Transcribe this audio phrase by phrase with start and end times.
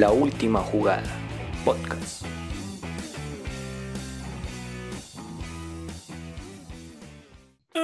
[0.00, 1.02] La última jugada,
[1.64, 2.24] podcast.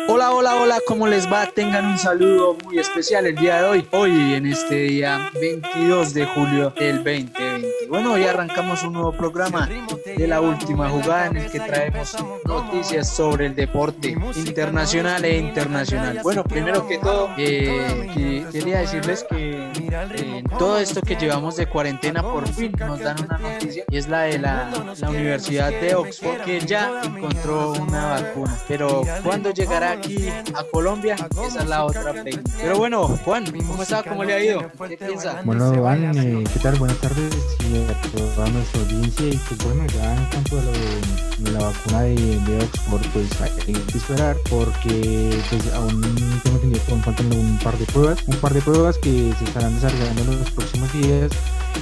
[0.09, 1.47] Hola, hola, hola, ¿cómo les va?
[1.47, 3.87] Tengan un saludo muy especial el día de hoy.
[3.93, 7.87] Hoy, en este día 22 de julio del 2020.
[7.89, 9.69] Bueno, hoy arrancamos un nuevo programa
[10.17, 16.21] de la última jugada en el que traemos noticias sobre el deporte internacional e internacional.
[16.23, 19.50] Bueno, primero que todo, eh, que- quería decirles que
[19.91, 23.97] eh, en todo esto que llevamos de cuarentena, por fin nos dan una noticia y
[23.97, 28.57] es la de la, la Universidad de Oxford que ya encontró una vacuna.
[28.69, 31.17] Pero ¿cuándo llegará aquí a Colombia?
[31.47, 32.51] Esa es la otra pregunta.
[32.61, 34.03] Pero bueno, Juan, ¿cómo está?
[34.03, 34.71] ¿Cómo le ha ido?
[34.89, 35.43] ¿Qué piensa?
[35.45, 36.77] Bueno, Iván, eh, ¿qué tal?
[36.77, 37.35] Buenas tardes
[37.69, 39.27] y a toda nuestra audiencia.
[39.27, 43.07] Y pues bueno, ya en cuanto a lo de, de la vacuna de, de Oxford,
[43.13, 46.01] pues hay que esperar porque pues aún
[46.43, 49.45] tengo entendido que aún faltan un par de pruebas, un par de pruebas que se
[49.45, 51.31] estarán desarrollando en los próximos días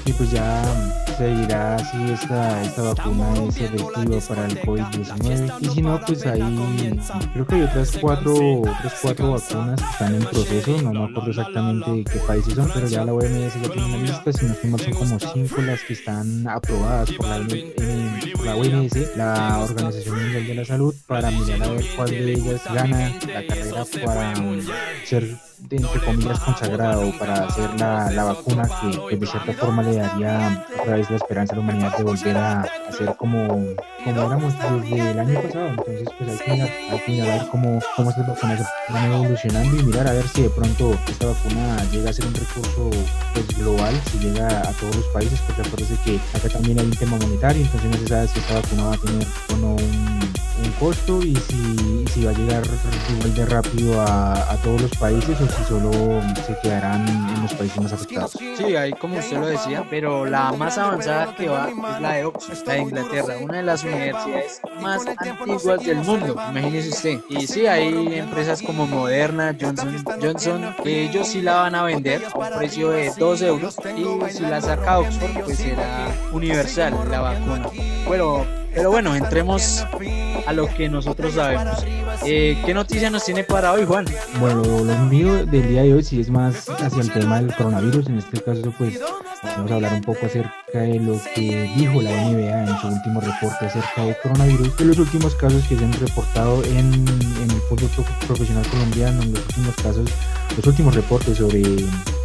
[0.04, 0.62] y pues ya
[1.16, 6.24] se dirá si esta, esta vacuna es efectiva para el COVID-19 y si no, pues
[6.26, 7.00] ahí
[7.32, 11.30] creo que hay otras cuatro, otras cuatro vacunas que están en proceso, no me acuerdo
[11.30, 14.92] exactamente qué países son, pero ya la OMS ya tiene una lista, si no son
[14.94, 17.38] como cinco las que están aprobadas por la,
[18.36, 22.32] por la OMS, la Organización Mundial de la Salud, para mirar a ver cuál de
[22.32, 24.34] ellas gana la carrera para
[25.04, 29.52] ser de, entre comillas consagrada o para hacer la, la vacuna que, que de cierta
[29.54, 33.48] forma le daría otra vez la esperanza a la humanidad de volver a, ser como,
[34.04, 35.68] como éramos desde el año pasado.
[35.68, 39.82] Entonces pues hay que mirar, hay que mirar cómo, cómo estas vacunas van evolucionando y
[39.82, 42.90] mirar a ver si de pronto esta vacuna llega a ser un recurso
[43.34, 46.96] pues, global, si llega a todos los países, porque acuérdense que acá también hay un
[46.96, 50.32] tema monetario, entonces no se sabe si esta vacuna va a tener o no un,
[50.64, 52.62] un costo y si, si va a llegar
[53.12, 55.90] igual de rápido a, a todos los países o si solo
[56.46, 58.32] se quedarán en los países más afectados.
[58.32, 62.24] Sí, ahí como usted lo decía, pero la más avanzada que va es la de
[62.24, 67.20] Oxford, la de Inglaterra, una de las universidades más antiguas del mundo, imagínese usted.
[67.28, 72.22] Y sí, hay empresas como Moderna, Johnson Johnson, que ellos sí la van a vender
[72.32, 77.20] a un precio de 2 euros y si la saca Oxford, pues será universal la
[77.20, 77.68] vacuna.
[78.06, 79.84] Bueno, pero bueno, entremos
[80.46, 81.84] a lo que nosotros sabemos.
[82.24, 84.04] Eh, ¿Qué noticia nos tiene para hoy, Juan?
[84.40, 88.06] Bueno, lo, mío del día de hoy sí es más hacia el tema del coronavirus.
[88.08, 88.98] En este caso, pues
[89.42, 93.20] vamos a hablar un poco acerca de lo que dijo la NBA en su último
[93.20, 96.92] reporte acerca del coronavirus, de los últimos casos que se han reportado en,
[97.42, 100.10] en el fútbol pro- profesional colombiano, en los últimos casos,
[100.56, 101.62] los últimos reportes sobre,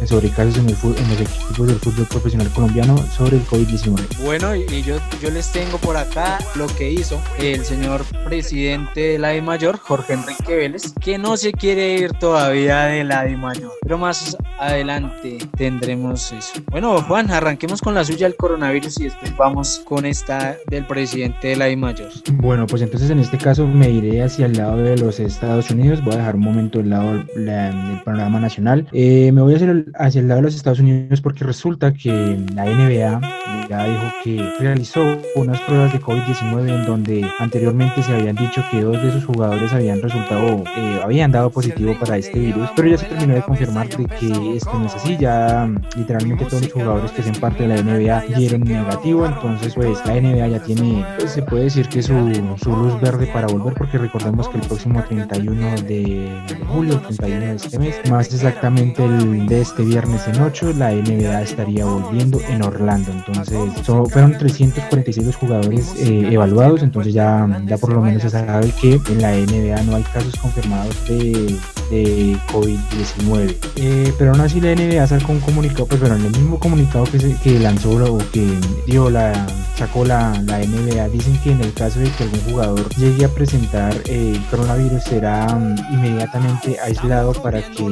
[0.06, 4.24] sobre casos en, el, en los equipos del fútbol profesional colombiano sobre el COVID-19.
[4.24, 9.18] Bueno, y, yo, yo les tengo por acá lo que hizo el señor presidente de
[9.18, 13.72] la Mayor, Jorge Enrique Vélez, que no se quiere ir todavía de la Mayor.
[13.82, 16.52] Pero más adelante tendremos eso.
[16.70, 21.48] Bueno, Juan, arranquemos con la suya del coronavirus y después vamos con esta del presidente
[21.48, 22.10] de la Mayor.
[22.32, 26.02] Bueno, pues entonces en este caso me iré hacia el lado de los Estados Unidos.
[26.04, 28.86] Voy a dejar un momento el lado la- del panorama nacional.
[28.92, 32.38] Eh, me voy hacia el, hacia el lado de los Estados Unidos porque resulta que
[32.54, 33.20] la NBA
[33.68, 35.02] ya dijo que realizó
[35.36, 39.72] unas pruebas de COVID-19 en donde anteriormente se habían dicho que dos de sus jugadores
[39.72, 43.88] habían resultado, eh, habían dado positivo para este virus, pero ya se terminó de confirmar
[43.88, 45.16] de que esto no es así.
[45.18, 49.74] Ya mm, literalmente todos los jugadores que hacen parte de la NBA dieron negativo, entonces
[49.74, 52.14] pues la NBA ya tiene, pues, se puede decir que su,
[52.62, 57.54] su luz verde para volver, porque recordemos que el próximo 31 de julio, 31 de
[57.54, 62.62] este mes, más exactamente el de este viernes en 8, la NBA estaría volviendo en
[62.62, 63.10] Orlando.
[63.12, 68.30] Entonces, so- fueron 346 los jugadores eh, evaluados, entonces ya, ya por lo menos se
[68.30, 71.56] sabe que en la NBA no hay casos confirmados de,
[71.90, 73.56] de COVID-19.
[73.76, 77.18] Eh, pero aún así la NBA sacó un comunicado, pues en el mismo comunicado que,
[77.20, 78.46] se- que lanzó o que
[78.86, 79.46] dio la,
[79.76, 83.28] sacó la, la NBA, dicen que en el caso de que algún jugador llegue a
[83.28, 87.82] presentar eh, coronavirus será mm, inmediatamente aislado para que,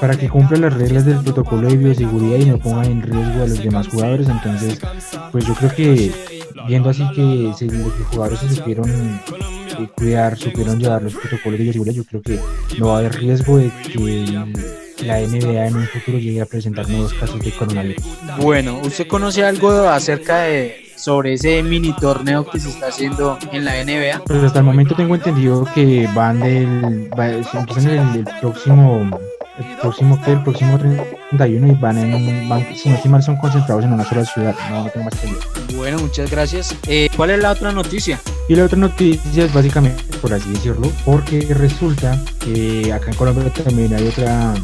[0.00, 3.46] para que cumpla las reglas del protocolo de bioseguridad y no ponga en riesgo a
[3.46, 4.28] los demás jugadores.
[4.28, 4.78] Entonces,
[5.32, 6.12] pues yo creo que
[6.66, 11.64] viendo así que se- los jugadores se supieron eh, cuidar, supieron llevar los protocolos de
[11.64, 12.38] bioseguridad, yo creo que
[12.78, 16.88] no va a haber riesgo de que la NBA en un futuro llegue a presentar
[16.88, 18.04] nuevos casos de coronavirus.
[18.40, 23.64] Bueno, ¿usted conoce algo acerca de sobre ese mini torneo que se está haciendo en
[23.64, 24.24] la NBA?
[24.26, 29.08] Pues hasta el momento tengo entendido que van del, va, empiezan el, el próximo
[29.58, 33.22] el próximo que el próximo 31 y van en un van, si no estoy mal
[33.22, 34.54] son concentrados en una sola ciudad.
[34.70, 36.76] No, no tengo más que bueno muchas gracias.
[36.86, 38.20] Eh, ¿cuál es la otra noticia?
[38.48, 43.52] y la otra noticia es básicamente por así decirlo porque resulta que acá en Colombia
[43.52, 44.54] también hay otra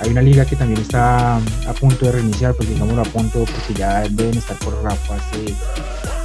[0.00, 3.74] hay una liga que también está a punto de reiniciar, pues digámoslo a punto, porque
[3.74, 5.54] ya deben estar por la fase,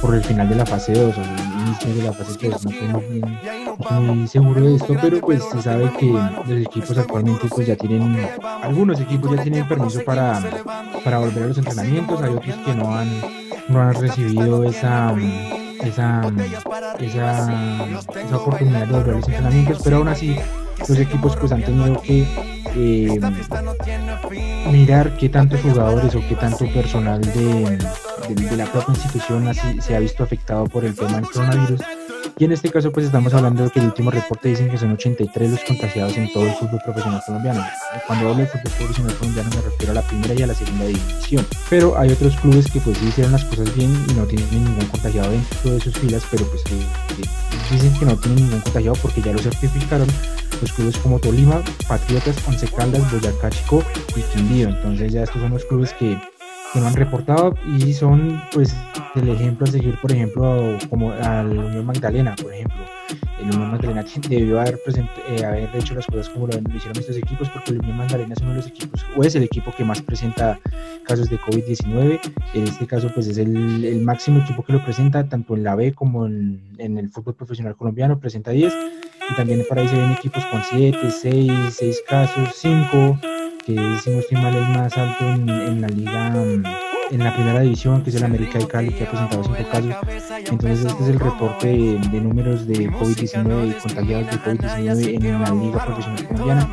[0.00, 2.64] por el final de la fase 2 o el inicio de la fase 3.
[2.64, 7.66] No estoy muy, seguro de esto, pero pues se sabe que los equipos actualmente pues
[7.66, 8.28] ya tienen,
[8.62, 10.42] algunos equipos ya tienen permiso para,
[11.04, 13.08] para volver a los entrenamientos, hay otros que no han,
[13.68, 15.14] no han recibido esa
[15.82, 16.22] esa,
[16.98, 20.36] esa, esa oportunidad de volver a los entrenamientos, pero aún así
[20.78, 22.26] los equipos pues han tenido que
[22.74, 23.20] eh,
[24.70, 27.78] mirar qué tantos jugadores o qué tanto personal de,
[28.28, 29.48] de, la propia institución
[29.80, 31.80] se ha visto afectado por el tema del coronavirus.
[32.38, 34.92] Y en este caso, pues estamos hablando de que el último reporte dicen que son
[34.92, 37.64] 83 los contagiados en todo el fútbol profesional colombiano.
[38.06, 40.84] Cuando hablo de fútbol profesional colombiano me refiero a la primera y a la segunda
[40.84, 41.46] división.
[41.70, 44.84] Pero hay otros clubes que pues sí hicieron las cosas bien y no tienen ningún
[44.84, 46.74] contagiado dentro de sus filas, pero pues que
[47.74, 50.08] dicen que no tienen ningún contagiado porque ya lo certificaron
[50.60, 53.82] los clubes como Tolima, Patriotas, Once Caldas, Boyacá Chico
[54.14, 54.68] y Quindío.
[54.68, 56.18] Entonces ya estos son los clubes que,
[56.72, 58.74] que no han reportado y son pues
[59.14, 62.76] el ejemplo a seguir, por ejemplo, como al Unión Magdalena, por ejemplo.
[63.38, 64.80] El Unión Magdalena debió haber,
[65.28, 68.40] eh, haber hecho las cosas como lo, hicieron estos equipos, porque el Unión Magdalena es
[68.40, 70.58] uno de los equipos, o es el equipo que más presenta
[71.04, 72.20] casos de COVID-19.
[72.54, 75.76] En este caso, pues es el, el, máximo equipo que lo presenta, tanto en la
[75.76, 78.74] B como en, en el fútbol profesional colombiano, presenta 10
[79.30, 83.18] y también por ahí se ven equipos con 7, 6, 6 casos, 5,
[83.66, 86.32] que si no estoy mal es más alto en, en, la liga,
[87.10, 89.94] en la primera división, que es el América de Cali, que ha presentado 5 casos.
[90.50, 95.42] Entonces este es el reporte de, de números de COVID-19 y contagiados de COVID-19 en
[95.42, 96.68] la liga profesional colombiana.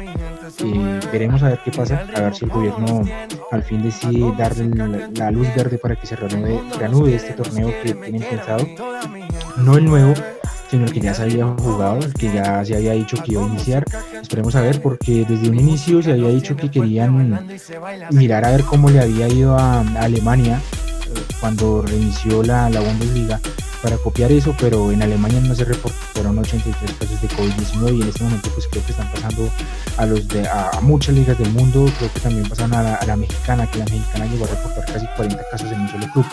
[0.60, 3.04] Eh, veremos a ver qué pasa, a ver si el gobierno
[3.50, 7.74] al fin decide darle la, la luz verde para que se reanude, reanude este torneo
[7.82, 8.68] que tienen pensado.
[9.58, 10.14] No el nuevo,
[10.74, 13.44] sino el que ya se había jugado, el que ya se había dicho que iba
[13.44, 13.86] a iniciar.
[14.20, 17.48] Esperemos a ver, porque desde un inicio se había dicho que querían
[18.10, 20.60] mirar a ver cómo le había ido a, a Alemania
[21.40, 23.40] cuando reinició la, la Bundesliga
[23.84, 28.08] para copiar eso, pero en Alemania no se reportaron 83 casos de COVID-19 y en
[28.08, 29.50] este momento pues creo que están pasando
[29.98, 33.70] a los de a, muchas ligas del mundo, creo que también pasan a la, mexicana,
[33.70, 36.26] que la mexicana llegó a reportar casi 40 casos en un solo club.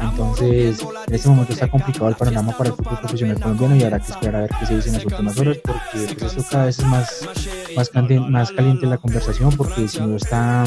[0.00, 4.00] Entonces, en este momento está complicado el panorama para el fútbol profesional colombiano y habrá
[4.00, 6.64] que esperar a ver qué se dice en las últimas horas, porque pues, esto cada
[6.64, 7.28] vez es más,
[7.76, 10.64] más, caliente, más caliente la conversación, porque si no está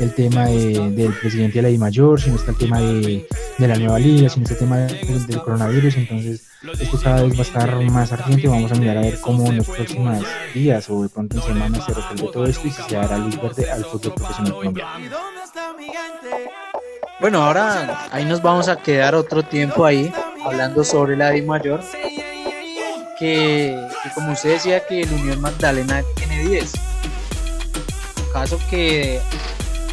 [0.00, 3.26] el tema de, del presidente de la I mayor, si no está el tema de,
[3.58, 4.94] de la nueva liga, si no está el tema de,
[5.26, 6.46] del coronavirus, entonces
[6.80, 8.48] esto cada vez va a estar más ardiente.
[8.48, 11.84] Vamos a mirar a ver cómo en los próximos días o de pronto en semanas
[11.84, 14.90] se resuelve todo esto y si se dará luz verde al fútbol profesional colombiano.
[17.20, 20.12] Bueno, ahora ahí nos vamos a quedar otro tiempo ahí
[20.44, 21.80] hablando sobre la I mayor.
[23.18, 26.72] Que, que como usted decía que el Unión Magdalena tiene 10.
[28.34, 29.18] Caso que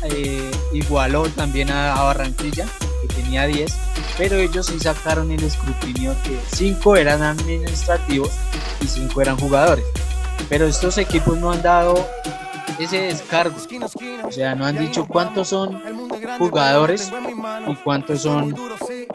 [0.10, 2.66] eh, igualó también a, a, Barranquilla,
[3.02, 3.74] que tenía 10,
[4.18, 8.32] pero ellos sí sacaron el escrutinio que 5 eran administrativos
[8.82, 9.86] y 5 eran jugadores.
[10.50, 12.08] Pero estos equipos no han dado
[12.84, 13.56] ese descargo,
[14.24, 15.82] o sea, no han dicho cuántos son
[16.38, 17.12] jugadores
[17.68, 18.56] y cuántos son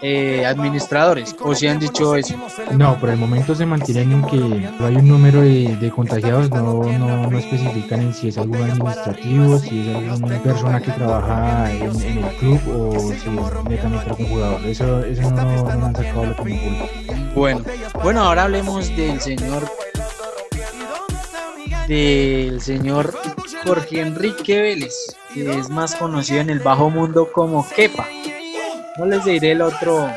[0.03, 2.35] eh, administradores, o si han dicho eso.
[2.73, 6.83] No, por el momento se mantienen en que hay un número de, de contagiados, no,
[6.85, 12.01] no, no, especifican en si es algún administrativo, si es alguna persona que trabaja en,
[12.01, 14.65] en el club o si es netamente algún jugador.
[14.67, 16.55] Eso, eso no, no, han sacado lo como
[17.35, 17.63] Bueno,
[18.03, 19.69] bueno, ahora hablemos del señor
[21.89, 23.19] del señor
[23.65, 24.95] Jorge Enrique Vélez,
[25.33, 28.07] que es más conocido en el bajo mundo como Kepa.
[28.99, 30.09] No les diré el otro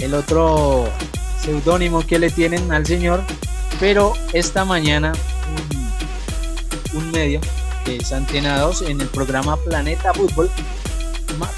[0.00, 0.88] el otro
[1.40, 3.22] seudónimo que le tienen al señor,
[3.78, 5.12] pero esta mañana
[6.94, 7.40] un, medio
[7.84, 10.50] que es Antena 2 en el programa Planeta Fútbol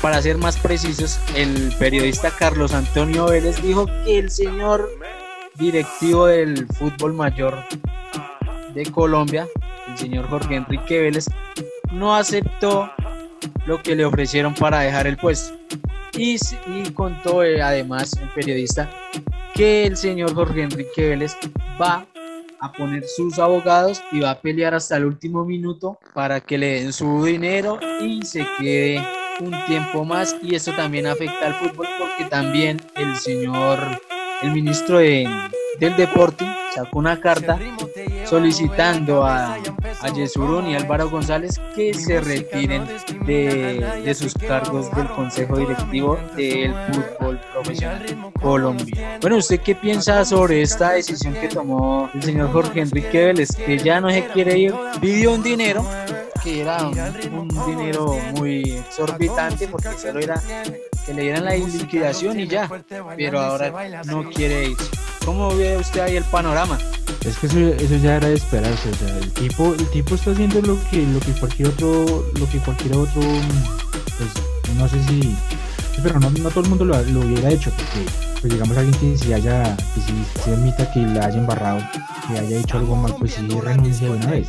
[0.02, 4.90] para ser más precisos, el periodista Carlos Antonio Vélez dijo que el señor
[5.58, 7.64] directivo del fútbol mayor
[8.74, 9.46] de Colombia,
[9.88, 11.26] el señor Jorge Enrique Vélez,
[11.92, 12.90] no aceptó
[13.66, 15.56] lo que le ofrecieron para dejar el puesto.
[16.14, 16.38] Y,
[16.92, 18.90] contó eh, además el periodista
[19.54, 21.36] que el señor Jorge Enrique Vélez
[21.80, 22.06] va
[22.60, 26.82] a poner sus abogados y va a pelear hasta el último minuto para que le
[26.82, 29.02] den su dinero y se quede
[29.40, 33.80] un tiempo más y eso también afecta al fútbol porque también el señor,
[34.42, 35.28] el ministro de,
[35.80, 37.58] del deporte sacó una carta
[38.32, 42.86] solicitando a, a y Álvaro González que se retiren
[43.26, 49.18] de, de sus cargos del Consejo Directivo del Fútbol Profesional Colombia.
[49.20, 53.76] Bueno, ¿usted qué piensa sobre esta decisión que tomó el señor Jorge Enrique Vélez, que
[53.76, 54.74] ya no se quiere ir?
[54.98, 55.84] Pidió un dinero
[56.42, 60.42] que era un dinero muy exorbitante porque solo era
[61.04, 62.66] que le dieran la liquidación y ya,
[63.14, 64.76] pero ahora no quiere ir.
[65.24, 66.78] ¿Cómo ve usted ahí el panorama?
[67.24, 70.32] Es que eso, eso ya era de esperarse, o sea, el tipo, el tipo está
[70.32, 73.22] haciendo lo que, lo que cualquier otro, lo que cualquier otro,
[74.18, 75.36] pues no sé si,
[76.02, 78.06] pero no, no todo el mundo lo, lo hubiera hecho, porque
[78.40, 81.78] pues digamos alguien que si haya, que si se admita que la haya embarrado,
[82.26, 84.48] que haya hecho algo mal, pues sí renuncia de una vez.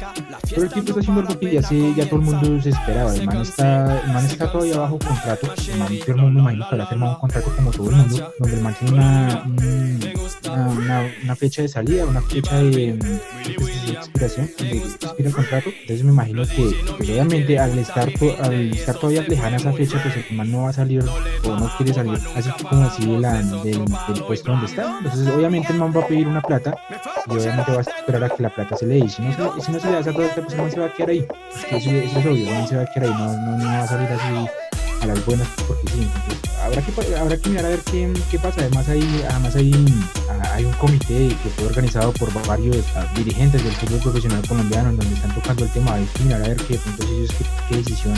[0.49, 3.15] Pero el tipo está haciendo algo que ya se, ya todo el mundo se esperaba.
[3.15, 5.47] El man está, el man está todavía bajo contrato.
[5.71, 8.55] El man firmó, me imagino que habrá firmado un contrato como todo el mundo, donde
[8.57, 9.43] el man tiene una,
[10.45, 12.99] una, una, una fecha de salida, una fecha de,
[13.87, 15.69] expiración, de expira el contrato.
[15.69, 18.09] Entonces me imagino que, obviamente al estar,
[18.41, 21.71] al estar todavía lejana esa fecha, pues el man no va a salir o no
[21.77, 24.97] quiere salir así como así de la, del puesto donde está.
[24.97, 26.75] Entonces obviamente el man va a pedir una plata
[27.27, 29.09] y obviamente va a esperar a que la plata se le dé.
[29.09, 30.93] Si no se, si no se le da esa plata, pues man se va a
[30.93, 31.27] quedar ahí.
[31.71, 33.87] Eso, eso es obvio, man se va a quedar ahí, no, no, no va a
[33.87, 34.49] salir así
[35.01, 36.07] a las buenas porque sí.
[36.15, 38.61] Entonces, habrá que, habrá que mirar a ver qué, qué pasa.
[38.61, 39.71] Además hay, además hay,
[40.51, 44.97] hay un comité que fue organizado por varios ah, dirigentes del fútbol profesional colombiano en
[44.97, 45.93] donde están tocando el tema.
[45.95, 48.13] Hay que mirar a ver qué, entonces ellos qué, qué decisión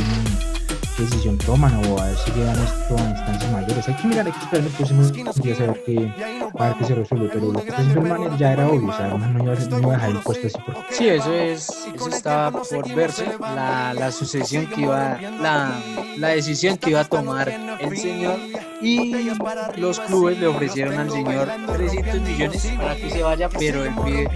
[0.97, 3.87] qué decisión toman o a ver si llevan esto a instancias mayores.
[3.89, 6.13] Hay que mirar, hay que esperar los próximos días a ver qué,
[6.57, 7.29] a ver qué se resuelve.
[7.33, 9.77] Pero lo que está haciendo ya era obvio, o sea, uno no iba, a- no
[9.79, 13.93] iba a dejar el puesto así porque Sí, eso es, eso estaba por verse, la,
[13.93, 15.77] la sucesión que iba, la,
[16.17, 18.39] la decisión que iba a tomar el señor
[18.81, 19.29] y
[19.77, 24.29] los clubes le ofrecieron al señor 300 millones para que se vaya, pero él pide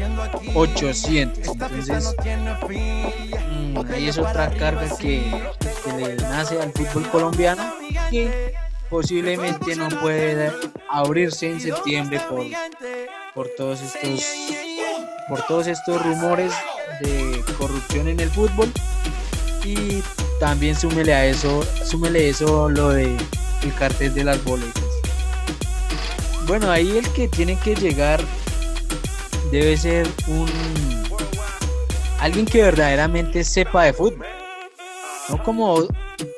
[0.55, 1.48] 800.
[1.48, 2.15] Entonces,
[2.67, 5.31] mm, ahí es otra carga que,
[5.83, 7.74] que le nace al fútbol colombiano
[8.09, 8.53] que
[8.89, 10.51] posiblemente no puede
[10.89, 12.45] abrirse en septiembre por,
[13.33, 14.25] por todos estos
[15.29, 16.51] por todos estos rumores
[17.01, 18.71] de corrupción en el fútbol.
[19.63, 20.01] Y
[20.39, 23.15] también súmele a eso, súmele eso lo de
[23.62, 24.88] el cartel de las boletas.
[26.50, 28.20] Bueno, ahí el que tiene que llegar
[29.51, 30.50] debe ser un
[32.20, 34.25] alguien que verdaderamente sepa de fútbol.
[35.29, 35.84] No como,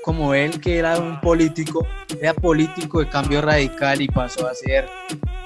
[0.04, 1.88] como él que era un político,
[2.20, 4.86] era político de cambio radical y pasó a ser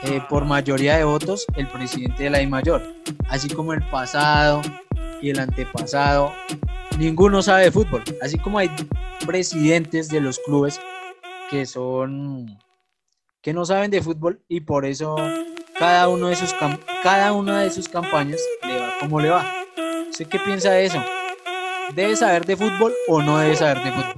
[0.02, 2.82] eh, por mayoría de votos el presidente de la I mayor.
[3.30, 4.64] Así como el pasado
[5.22, 6.34] y el antepasado,
[6.98, 8.04] ninguno sabe de fútbol.
[8.20, 8.72] Así como hay
[9.28, 10.80] presidentes de los clubes
[11.52, 12.58] que son
[13.46, 15.16] que no saben de fútbol y por eso
[15.80, 16.52] cada uno de sus
[17.04, 19.46] cada una de sus campañas le va como le va.
[20.10, 21.00] ¿Usted qué piensa de eso?
[21.94, 24.16] ¿Debe saber de fútbol o no debe saber de fútbol?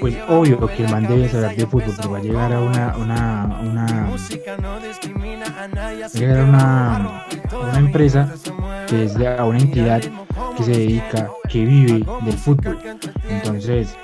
[0.00, 2.94] Pues obvio que el man debe saber de fútbol, pero va a llegar a una,
[2.98, 8.34] una, una, va a llegar a una, a una empresa
[8.86, 10.02] que es de, a una entidad
[10.56, 12.78] que se dedica, que vive del fútbol.
[13.28, 13.96] Entonces,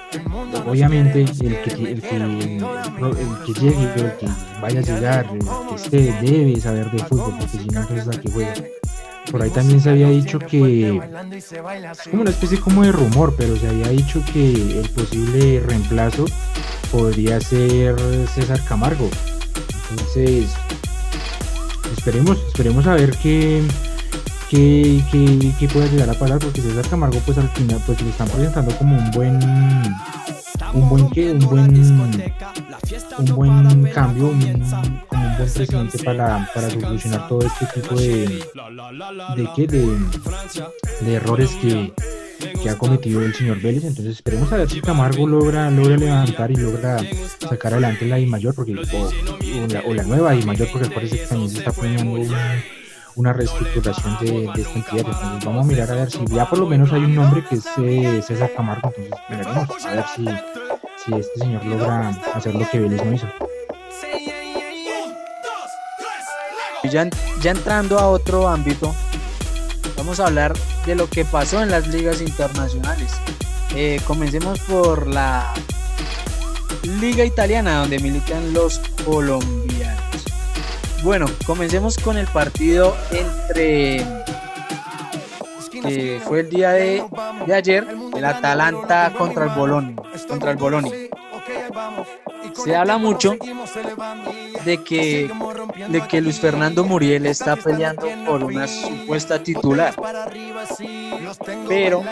[0.66, 4.28] obviamente el que, el que, el que llegue, el que
[4.60, 8.20] vaya a llegar, el que esté, debe saber de fútbol, porque si no, entonces a
[8.20, 8.54] qué juega.
[9.30, 11.00] Por ahí también se había dicho que
[11.36, 16.24] es como una especie como de rumor, pero se había dicho que el posible reemplazo
[16.90, 17.96] podría ser
[18.34, 19.08] César Camargo.
[19.90, 20.50] Entonces,
[21.96, 23.62] esperemos, esperemos a ver qué,
[24.50, 28.08] qué, qué, qué puede llegar a pasar, porque César Camargo, pues al final, pues lo
[28.10, 29.38] están presentando como un buen,
[30.74, 31.76] un buen qué, un buen,
[33.18, 34.40] un buen cambio, un,
[35.08, 38.44] como un buen presidente para, para solucionar todo este tipo de,
[39.36, 39.96] de qué, de,
[41.00, 41.92] de errores que,
[42.60, 43.84] que ha cometido el señor Vélez.
[43.84, 46.98] Entonces esperemos a ver si Camargo logra, logra levantar y logra
[47.38, 50.90] sacar adelante la I mayor, porque, o, o la, o la nueva I mayor, porque
[50.90, 52.18] parece que también se está poniendo
[53.16, 56.92] una, reestructuración de, de esta vamos a mirar a ver si ya por lo menos
[56.92, 58.92] hay un nombre que es eh, César Camargo.
[58.96, 60.24] Entonces miraremos a ver si,
[61.04, 63.26] si este señor logra hacer lo que Vélez no hizo.
[66.84, 67.08] Ya,
[67.40, 68.94] ya entrando a otro ámbito,
[69.96, 70.54] vamos a hablar
[70.86, 73.12] de lo que pasó en las ligas internacionales.
[73.76, 75.52] Eh, comencemos por la
[77.00, 79.79] liga italiana, donde militan los colombianos.
[81.02, 84.04] Bueno, comencemos con el partido entre.
[85.70, 87.02] que eh, fue el día de,
[87.54, 89.96] ayer, el Atalanta contra el Bolonia.
[90.28, 90.92] Contra el Bolonia.
[92.54, 93.36] Se habla mucho
[94.64, 95.30] de que,
[95.88, 99.94] de que Luis Fernando Muriel está peleando por una supuesta titular.
[101.68, 102.02] Pero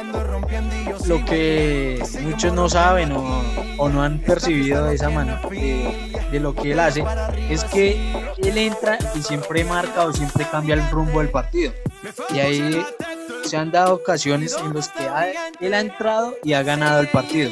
[1.07, 6.73] lo que muchos no saben o, no han percibido de esa mano de, lo que
[6.73, 7.05] él hace
[7.49, 11.73] es que él entra y siempre marca o siempre cambia el rumbo del partido.
[12.31, 12.87] Y ahí
[13.45, 15.09] se han dado ocasiones en las que
[15.61, 17.51] él ha entrado y ha ganado el partido.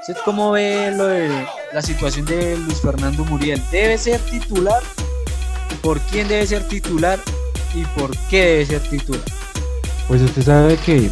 [0.00, 3.60] ¿Usted cómo ve lo de la situación de Luis Fernando Muriel?
[3.70, 4.82] ¿Debe ser titular?
[5.82, 7.18] ¿Por quién debe ser titular?
[7.74, 9.20] ¿Y por qué debe ser titular?
[10.08, 11.10] Pues usted sabe que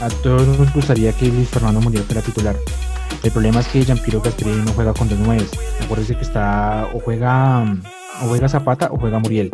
[0.00, 2.56] a todos nos gustaría que Luis Fernando Muriel fuera titular.
[3.22, 5.48] El problema es que Giampiero Gasperini no juega con dos nueves.
[5.80, 7.62] Acuérdese que está o juega
[8.22, 9.52] o juega Zapata o juega Muriel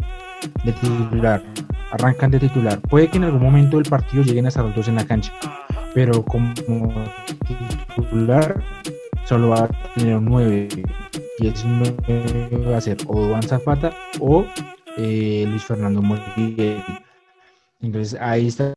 [0.65, 1.43] de titular.
[1.91, 2.81] Arrancan de titular.
[2.81, 5.31] Puede que en algún momento del partido lleguen hasta los dos en la cancha.
[5.93, 6.55] Pero como
[7.95, 8.65] titular
[9.29, 10.69] solo va a tener un 9.
[11.41, 14.47] Y ese 9 va a ser o Duan Zapata o
[14.97, 16.83] eh, Luis Fernando Muriel.
[17.81, 18.73] Entonces ahí está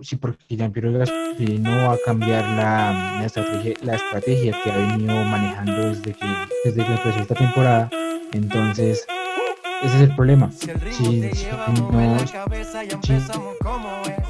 [0.00, 4.76] sí, porque Jean-Pierre Gasperini no va a cambiar la, la, estrategia, la estrategia que ha
[4.76, 6.26] venido manejando desde que,
[6.64, 7.90] desde que empezó esta temporada.
[8.32, 9.06] Entonces,
[9.82, 10.50] ese es el problema.
[10.52, 11.46] Si, si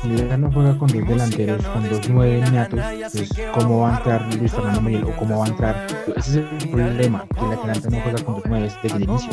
[0.00, 2.80] no, no juega con dos delanteros, con dos nueve natos,
[3.12, 5.86] pues cómo va a entrar Luis Fernando Muriel o cómo va a entrar.
[6.16, 9.30] Ese es el problema, que el Atlanta no juega con dos nueve desde el inicio.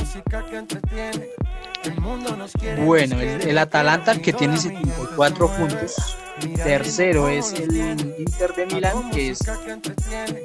[2.86, 6.18] Bueno, el, Atalanta que tiene 74 puntos.
[6.40, 7.76] Tercero es el
[8.20, 9.40] Inter de Milán que es,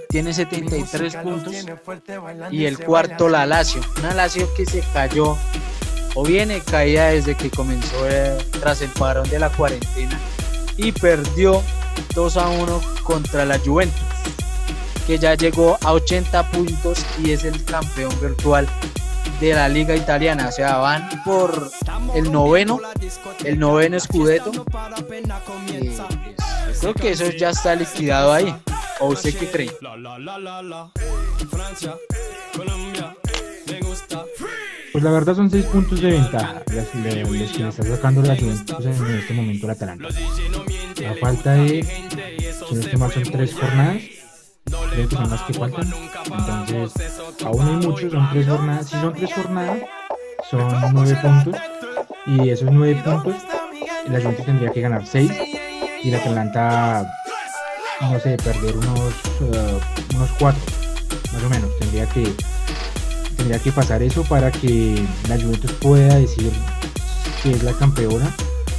[0.08, 1.54] tiene 73 puntos.
[2.50, 3.82] Y el cuarto la Lazio.
[3.98, 5.36] Una Lazio que se cayó
[6.14, 10.18] o viene caída desde que comenzó eh, tras el parón de la cuarentena
[10.76, 11.62] y perdió
[12.14, 14.00] 2 a 1 contra la Juventus
[15.06, 18.66] que ya llegó a 80 puntos y es el campeón virtual
[19.40, 20.49] de la liga italiana.
[20.49, 21.70] O sea, van por
[22.14, 22.80] el noveno,
[23.44, 24.52] el noveno escudeto.
[25.73, 25.97] Eh,
[26.80, 28.54] creo que eso ya está liquidado ahí.
[29.00, 29.70] ¿O usted qué cree?
[34.92, 38.86] Pues la verdad son seis puntos de ventaja los, que le está sacando la Juventus
[38.86, 40.08] en este momento la Atalanta.
[40.08, 41.82] A falta de,
[42.68, 44.13] si no estoy mal, son tres jornadas
[44.64, 45.92] creo que son las que faltan.
[46.24, 48.86] Entonces, aún hay muchos, son tres jornadas.
[48.88, 49.78] Si son tres jornadas,
[50.50, 51.60] son nueve puntos.
[52.26, 53.34] Y esos nueve puntos,
[54.08, 55.32] la Juventus tendría que ganar seis.
[56.02, 57.10] Y la Atalanta,
[58.00, 60.62] no sé, perder unos, uh, unos cuatro,
[61.32, 61.70] más o menos.
[61.78, 62.32] Tendría que,
[63.36, 66.52] tendría que pasar eso para que la Juventus pueda decir
[67.42, 68.30] que es la campeona.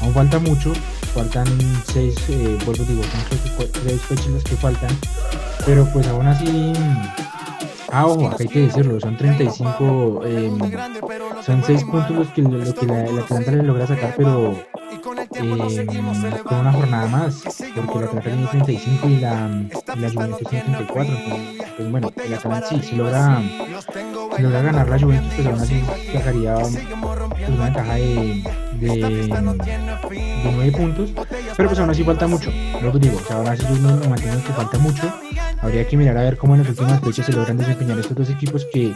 [0.02, 0.74] Aún falta mucho,
[1.16, 1.48] faltan
[1.92, 4.90] seis, eh, vuelvo digo, son tres fechas que faltan
[5.66, 6.74] pero pues aún así,
[7.92, 10.52] ah, ojo, hay que decirlo, son 35, eh,
[11.44, 12.42] son 6 puntos los que,
[12.86, 15.86] la, la le logra sacar, pero eh,
[16.44, 17.42] con una jornada más,
[17.74, 19.50] porque la Atlanta tiene 35 y la,
[19.96, 21.16] y la Juventus tiene 34.
[21.16, 23.42] Entonces, pues bueno, el Atlanta sí, logra,
[24.36, 28.44] si logra ganar la Juventus, pues aún así sacaría una ventaja de,
[28.80, 31.12] de, de 9 puntos,
[31.56, 34.08] pero pues aún así falta mucho, lo que digo, o sea, aún así yo me
[34.08, 35.14] mantengo que falta mucho,
[35.62, 38.30] habría que mirar a ver cómo en las últimas fechas se logran desempeñar estos dos
[38.30, 38.94] equipos que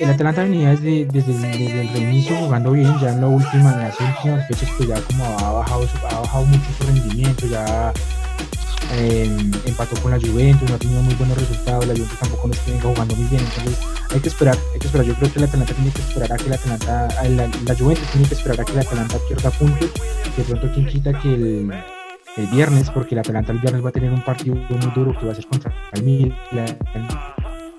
[0.00, 1.32] el Atlanta venía desde, desde,
[1.80, 5.24] el reinicio jugando bien, ya en, la última, en las últimas fechas pues ya como
[5.24, 7.92] ha bajado, ha bajado mucho su rendimiento, ya
[8.92, 9.24] eh,
[9.66, 12.72] empató con la Juventus, no ha tenido muy buenos resultados, la Juventus tampoco no está
[12.80, 13.78] jugando muy bien, entonces
[14.10, 16.36] hay que esperar, hay que esperar, yo creo que el Atlanta tiene que esperar a
[16.36, 19.90] que el Atlanta, la, la Juventus tiene que esperar a que el Atlanta pierda puntos,
[20.36, 21.72] de pronto quien quita que el,
[22.50, 25.32] viernes, porque el Atlanta el viernes va a tener un partido muy duro que va
[25.32, 26.78] a ser contra el Milan,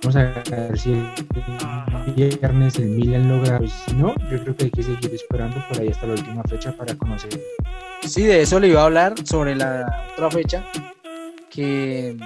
[0.04, 3.58] Vamos a ver si el viernes el Milan logra.
[3.60, 6.44] Pues, si no, yo creo que hay que seguir esperando por ahí hasta la última
[6.44, 7.42] fecha para conocer.
[8.02, 10.66] Sí, de eso le iba a hablar sobre la otra fecha.
[11.50, 12.18] Que,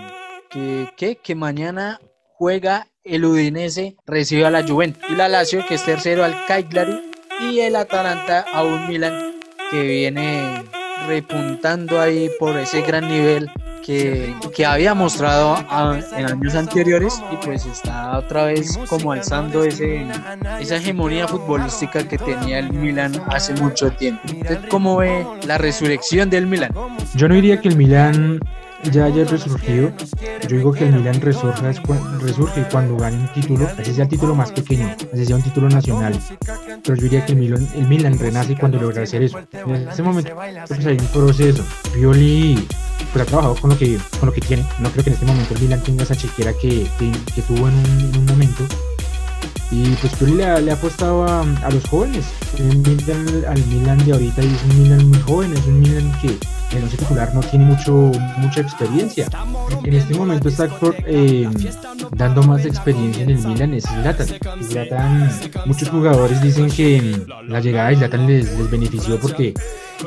[0.50, 2.00] que, que, mañana
[2.34, 5.04] juega el Udinese, recibe a la Juventus.
[5.08, 7.12] Y la Lazio, que es tercero al Cagliari.
[7.40, 9.36] Y el Atalanta a un Milan
[9.70, 10.64] que viene
[11.08, 13.52] repuntando ahí por ese gran nivel
[13.88, 15.58] que, había mostrado
[16.18, 20.06] en años anteriores y pues está otra vez como alzando ese,
[20.60, 24.22] esa hegemonía futbolística que tenía el Milan hace mucho tiempo.
[24.26, 26.72] ¿Usted cómo ve la resurrección del Milan?
[27.16, 28.40] Yo no diría que el Milan
[28.84, 29.92] ya haya resurgido.
[30.48, 31.62] Yo digo que el Milan resurge,
[32.20, 35.70] resurge cuando gane un título, así sea el título más pequeño, así sea un título
[35.70, 36.20] nacional.
[36.84, 39.40] Pero yo diría que el Milan, el Milan renace cuando logra hacer eso.
[39.52, 40.36] En ese momento
[40.68, 41.64] pues hay un proceso.
[41.94, 42.68] Pioli
[43.14, 44.66] pues ha trabajado con lo que con lo que tiene.
[44.80, 46.88] No creo que en este momento el Milan tenga esa chequera que,
[47.36, 47.74] que, tuvo en
[48.18, 48.64] un momento
[49.72, 52.26] y pues Pioli le, le ha apostado a, los jóvenes.
[52.60, 56.38] Milan, al Milan de ahorita y es un Milan muy joven, es un Milan que
[56.76, 59.28] el once titular no tiene mucho, mucha experiencia.
[59.84, 60.68] En este momento está
[61.06, 61.48] eh,
[62.16, 64.28] dando más experiencia en el Milan es Zlatan.
[64.64, 65.32] Zlatan.
[65.66, 69.54] Muchos jugadores dicen que la llegada de Zlatan les benefició porque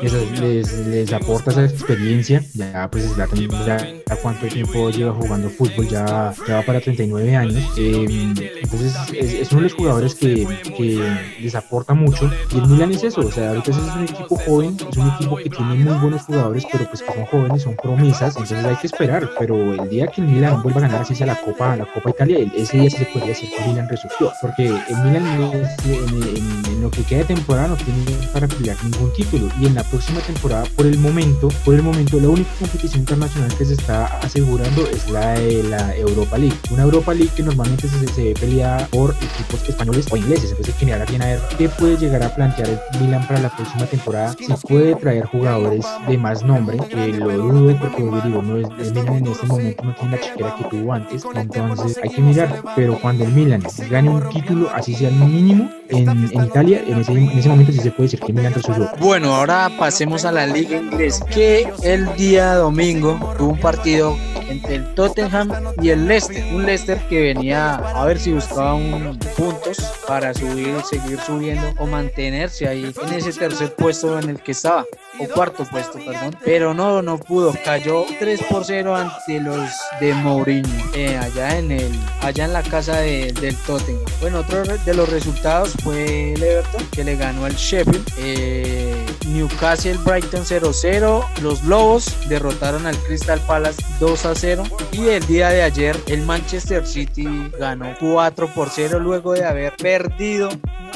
[0.01, 2.43] les, les, aporta esa experiencia.
[2.53, 7.63] Ya, pues ya, ya cuánto tiempo lleva jugando fútbol, ya, ya va para 39 años.
[7.77, 12.29] Eh, entonces es, uno de los jugadores que, que, les aporta mucho.
[12.53, 15.35] Y el Milan es eso, o sea, ahorita es un equipo joven, es un equipo
[15.37, 19.29] que tiene muy buenos jugadores, pero pues son jóvenes, son promesas, entonces hay que esperar.
[19.39, 22.09] Pero el día que el Milan vuelva a ganar así sea la Copa, la Copa
[22.09, 26.81] Italia, ese día se podría decir que el Milan resurgió, porque el Milan en, en,
[26.81, 30.19] lo que queda de temporada no tiene para pelear ningún título y en la próxima
[30.21, 34.87] temporada por el momento, por el momento la única competición internacional que se está asegurando
[34.87, 36.57] es la de la Europa League.
[36.71, 40.51] Una Europa League que normalmente se, se pelea por equipos españoles o ingleses.
[40.51, 43.49] Entonces que mirar bien a ver qué puede llegar a plantear el Milan para la
[43.49, 44.35] próxima temporada.
[44.37, 48.93] Si puede traer jugadores de más nombre, que lo dudo porque digo, no es, el
[48.93, 51.23] Milan en este momento no tiene la chiquera que tuvo antes.
[51.35, 52.63] Entonces hay que mirar.
[52.75, 56.99] Pero cuando el Milan gane un título, así sea el mínimo, en, en Italia, en
[56.99, 58.87] ese, en ese momento sí se puede decir que Milan resuelve.
[58.99, 64.17] Bueno, ahora pasemos a la liga inglesa, que el día domingo tuvo un partido
[64.51, 66.43] entre el Tottenham y el Leicester.
[66.53, 71.87] Un Leicester que venía a ver si buscaba un puntos para subir, seguir subiendo o
[71.87, 74.85] mantenerse ahí en ese tercer puesto en el que estaba,
[75.19, 76.35] o cuarto puesto, perdón.
[76.43, 77.53] Pero no, no pudo.
[77.63, 82.63] Cayó 3 por 0 ante los de Mourinho, eh, allá en el, allá en la
[82.63, 84.01] casa de, del Tottenham.
[84.19, 88.05] Bueno, otro de los resultados fue el que le ganó al Sheffield.
[88.17, 91.25] Eh, Newcastle Brighton 0-0.
[91.41, 94.63] Los Lobos derrotaron al Crystal Palace 2 0.
[94.91, 97.27] Y el día de ayer el Manchester City
[97.59, 100.49] ganó 4 por 0 luego de haber perdido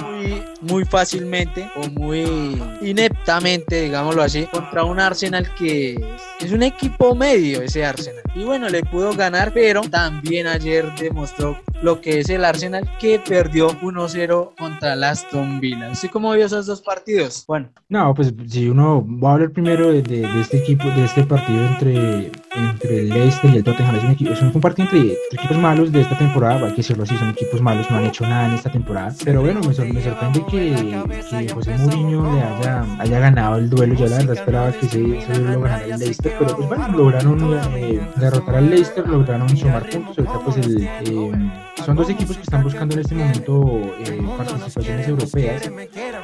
[0.03, 5.95] muy, muy fácilmente o muy ineptamente, digámoslo así, contra un Arsenal que
[6.39, 8.21] es un equipo medio ese Arsenal.
[8.35, 13.19] Y bueno, le pudo ganar, pero también ayer demostró lo que es el Arsenal que
[13.19, 15.91] perdió 1-0 contra el Aston Villa.
[15.91, 17.45] ¿Así como vio esos dos partidos?
[17.47, 17.69] Bueno.
[17.89, 21.63] No, pues si uno va a hablar primero de, de, este equipo, de este partido
[21.63, 25.57] entre, entre el Leicester y el Tottenham, es un, equipo, es un partido entre, equipos
[25.57, 28.47] malos de esta temporada, hay que decirlo así, son equipos malos, no han hecho nada
[28.47, 33.19] en esta temporada, pero bueno, me, me sorprende que, que, José Mourinho le haya, haya
[33.19, 36.55] ganado el duelo, yo la verdad esperaba que se, se lo ganara el Leicester, pero
[36.55, 40.83] pues bueno, lograron eh, derrotar al Leicester, lograron sumar puntos, ahorita pues el...
[40.83, 41.51] Eh,
[41.85, 45.69] son dos equipos que están buscando en este momento eh, participaciones europeas.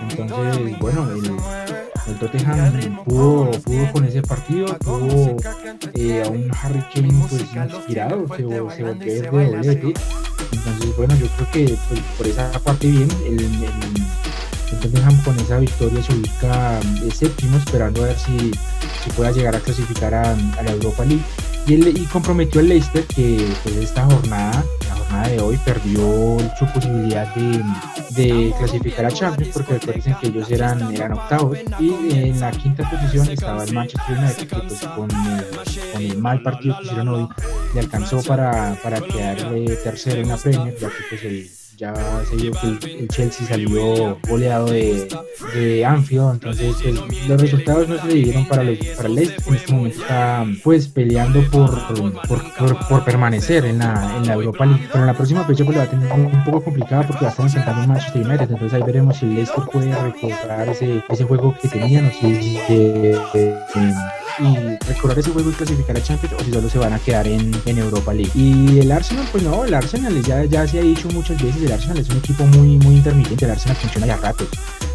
[0.10, 1.38] Entonces, bueno, el,
[2.08, 5.38] el Tottenham pudo, pudo con ese partido, tuvo
[5.94, 9.94] eh, a un Harry Kane pues inspirado, se, se volvió de doblete.
[10.52, 15.60] Entonces, bueno, yo creo que pues, por esa parte bien, el, el, Tottenham con esa
[15.60, 18.52] victoria se ubica de séptimo, esperando a ver si,
[19.04, 21.24] si pueda llegar a clasificar a, a la Europa League.
[21.68, 24.64] Y, el, y comprometió al Leicester que pues, esta jornada
[25.28, 31.14] de hoy perdió su posibilidad de, clasificar a Champions porque recuerden que ellos eran, eran
[31.14, 31.58] octavos.
[31.80, 35.46] Y en la quinta posición estaba el Manchester United que pues con el,
[35.92, 37.28] con el mal partido que hicieron hoy
[37.74, 39.38] le alcanzó para, para quedar
[39.84, 41.94] tercero en la Premier ya que pues el ya
[42.30, 42.68] se vio que
[43.00, 45.08] el, Chelsea salió goleado de,
[45.54, 49.48] de Anfield, entonces pues, los resultados no se le dieron para, los, para el Leicester,
[49.48, 51.72] en este momento está pues peleando por,
[52.28, 55.78] por, por, permanecer en la, en la Europa League, pero en la próxima fecha pues
[55.78, 58.74] va a tener un poco complicada porque va a estar enfrentando a Manchester United, entonces
[58.74, 62.60] ahí veremos si el Leicester puede recuperar ese, ese juego que tenía, no sé si
[64.40, 67.28] y recordar ese juego y clasificar a Champions o si solo se van a quedar
[67.28, 68.32] en, en Europa League.
[68.36, 71.72] Y el Arsenal, pues no, el Arsenal ya, ya se ha dicho muchas veces, el
[71.72, 74.48] Arsenal es un equipo muy, muy intermitente, el Arsenal funciona ya a ratos,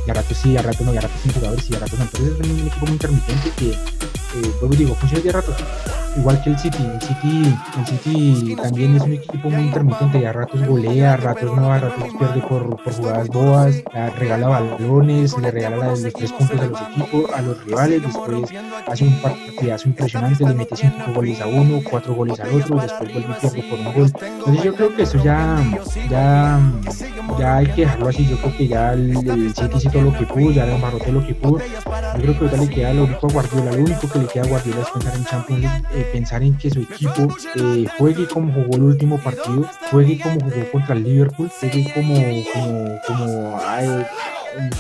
[0.07, 1.99] ya a ratos sí, a ratos no, ya a ratos sin jugadores y a ratos
[1.99, 5.57] no, entonces es un equipo muy intermitente que, eh, pues digo, funciona ya a ratos
[6.16, 6.79] igual que el City.
[6.83, 11.55] El City, el City también es un equipo muy intermitente, a ratos golea, a ratos
[11.57, 13.83] no, a ratos pierde por, por jugadas boas,
[14.18, 18.51] regala balones, le regala los tres puntos a los equipos, a los rivales, después
[18.87, 23.12] hace un partidazo impresionante, le mete cinco goles a uno, cuatro goles al otro, después
[23.12, 24.12] vuelve por un gol.
[24.23, 25.62] Entonces yo creo que eso ya,
[26.11, 26.61] ya,
[27.39, 29.17] ya hay que dejarlo así, yo creo que ya el,
[29.55, 31.59] City hizo lo que pudo, ya le todo lo que pudo.
[31.59, 34.45] Yo creo que ahorita le queda lo único a Guardiola, lo único que le queda
[34.45, 38.27] a Guardiola es pensar en Champions League, eh, pensar en que su equipo eh, juegue
[38.27, 42.15] como jugó el último partido, juegue como jugó contra el Liverpool, juegue como,
[42.53, 43.61] como, como,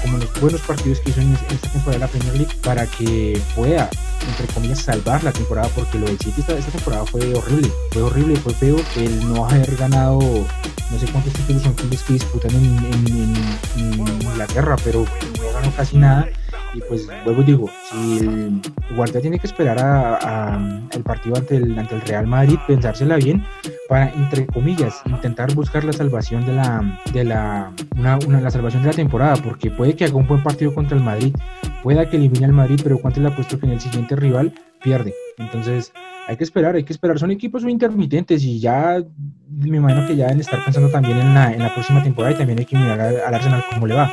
[0.02, 3.40] como los buenos partidos que hizo en esta temporada de la Premier League para que
[3.54, 3.90] pueda
[4.28, 8.36] entre comillas, salvar la temporada, porque lo de City esta, temporada fue horrible, fue horrible,
[8.36, 13.34] fue feo el no haber ganado, no sé cuántos títulos son que disputan en,
[13.76, 15.00] Inglaterra, pero
[15.38, 16.28] no ganó casi nada.
[16.76, 18.60] Y pues luego digo, si
[18.94, 23.42] Guardia tiene que esperar a, el partido ante el, ante el Real Madrid, pensársela bien,
[23.88, 28.90] para, entre comillas, intentar buscar la salvación de la, de la, una, la salvación de
[28.90, 31.34] la temporada, porque puede que haga un buen partido contra el Madrid,
[31.82, 34.52] pueda que elimine al Madrid, pero cuánto le ha puesto que en el siguiente rival
[34.82, 35.14] pierde.
[35.38, 35.94] Entonces,
[36.28, 37.18] hay que esperar, hay que esperar.
[37.18, 39.02] Son equipos muy intermitentes y ya
[39.48, 42.38] me imagino que ya deben estar pensando también en la, en la próxima temporada y
[42.38, 44.12] también hay que mirar al Arsenal cómo le va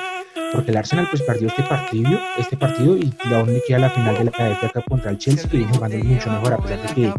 [0.53, 4.17] porque el Arsenal pues perdió este partido, este partido y aún le queda la final
[4.17, 7.13] de la FA contra el Chelsea que viene jugando mucho mejor a pesar de que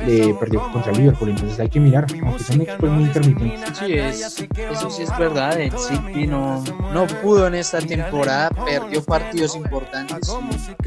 [0.00, 3.78] eh, perdió contra el Liverpool, entonces hay que mirar, aunque son equipos muy intermitentes.
[3.78, 9.04] Sí, es, eso sí es verdad, el City no, no pudo en esta temporada, perdió
[9.04, 10.34] partidos importantes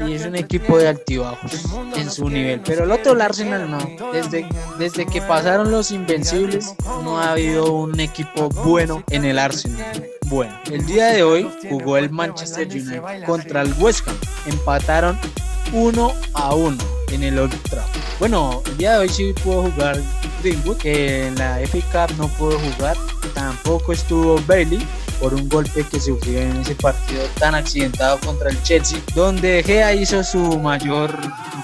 [0.06, 1.64] y es un equipo de altibajos
[1.96, 3.78] en su nivel, pero el otro el Arsenal no,
[4.12, 4.48] desde,
[4.78, 10.08] desde que pasaron los invencibles no ha habido un equipo bueno en el Arsenal.
[10.28, 14.16] Bueno, el día de hoy jugó el Manchester United contra el West Ham.
[14.46, 15.18] Empataron
[15.72, 16.76] 1 a 1
[17.12, 18.02] en el Old Trafford.
[18.18, 20.00] Bueno, el día de hoy sí pudo jugar
[20.42, 22.96] Greenwood, que en la FA Cup no pudo jugar.
[23.34, 24.84] Tampoco estuvo Bailey,
[25.20, 29.94] por un golpe que sufrió en ese partido tan accidentado contra el Chelsea, donde Gea
[29.94, 31.14] hizo su mayor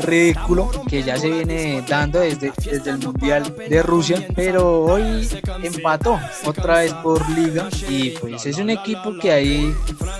[0.00, 5.28] ridículo que ya se viene dando desde, desde el Mundial de Rusia, pero hoy
[5.62, 9.74] empató otra vez por liga y pues es un equipo que ahí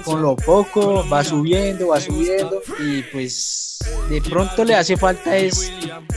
[0.04, 5.72] con lo poco va subiendo, va subiendo y pues de pronto le hace falta es,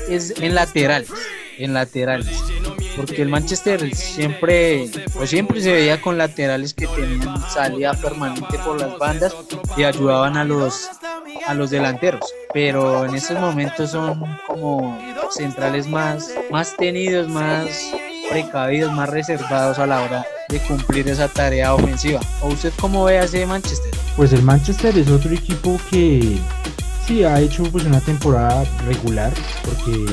[0.10, 1.10] es en laterales,
[1.58, 2.57] en laterales
[2.98, 8.82] porque el Manchester siempre, pues siempre se veía con laterales que tenían salida permanente por
[8.82, 9.34] las bandas
[9.78, 10.90] y ayudaban a los
[11.46, 15.00] a los delanteros, pero en estos momentos son como
[15.32, 17.70] centrales más, más tenidos, más
[18.30, 22.20] precavidos, más reservados a la hora de cumplir esa tarea ofensiva.
[22.42, 23.92] ¿O usted cómo ve a ese Manchester?
[24.16, 26.38] Pues el Manchester es otro equipo que
[27.06, 29.32] sí ha hecho pues una temporada regular,
[29.64, 30.06] porque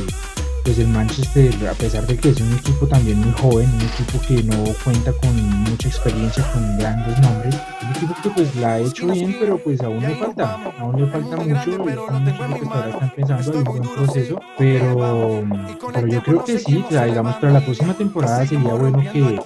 [0.64, 4.18] pues el Manchester, a pesar de que es un equipo también muy joven, un equipo
[4.27, 8.79] que no cuenta con mucha experiencia, con grandes nombres, un equipo que pues la ha
[8.79, 12.66] hecho bien, pero pues aún le falta, aún le falta mucho, es un equipo que
[12.66, 15.44] todavía están pensando en un buen proceso, pero,
[15.92, 19.40] pero yo creo que sí, digamos, para la próxima temporada sería bueno que,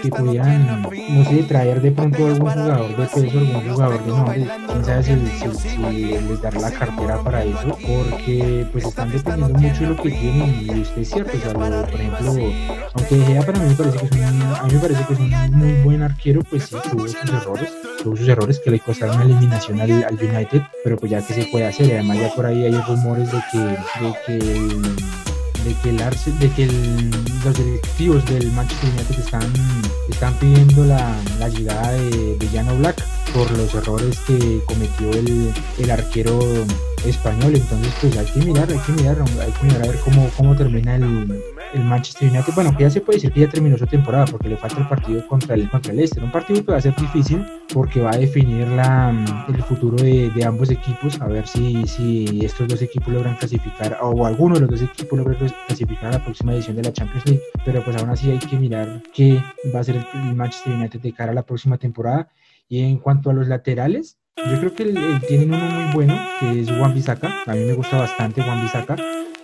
[0.00, 4.46] que, pudieran, no sé, traer de pronto algún jugador de peso, algún jugador de nombre,
[4.68, 9.71] quién sabe si, si les dar la cartera para eso, porque pues están dependiendo mucho
[9.72, 12.34] mucho lo que tiene y usted es cierto, o sea, por ejemplo,
[12.94, 15.18] aunque Gea para mí me parece que es un, a mí me parece que es
[15.18, 17.70] un muy buen arquero, pues sí, tuvo sus errores,
[18.02, 21.34] tuvo sus errores que le costaron la eliminación al, al United, pero pues ya que
[21.34, 24.82] se puede hacer, además ya por ahí hay rumores de que, de que
[25.64, 25.96] de que, el
[26.40, 26.66] de que
[27.44, 29.52] los directivos del Manchester United están,
[30.10, 35.90] están pidiendo la, la llegada de, de Black por los errores que cometió el, el
[35.90, 36.40] arquero
[37.04, 37.54] español.
[37.54, 40.56] Entonces, pues hay que mirar, hay que mirar, hay que mirar a ver cómo, cómo
[40.56, 41.42] termina el,
[41.74, 42.52] el Manchester United.
[42.54, 44.88] Bueno, que ya se puede decir que ya terminó su temporada porque le falta el
[44.88, 46.22] partido contra el, contra el Leicester.
[46.22, 49.14] Un partido que va a ser difícil porque va a definir la,
[49.48, 51.20] el futuro de, de ambos equipos.
[51.20, 55.18] A ver si, si estos dos equipos logran clasificar o alguno de los dos equipos
[55.18, 55.36] logra
[55.66, 57.42] clasificar a la próxima edición de la Champions League.
[57.64, 59.42] Pero pues aún así hay que mirar qué
[59.74, 62.28] va a ser el Manchester United de cara a la próxima temporada.
[62.68, 64.84] Y en cuanto a los laterales, yo creo que
[65.28, 67.42] tienen uno muy bueno, que es Juan Bisaca.
[67.46, 68.96] A mí me gusta bastante Juan Bisaca.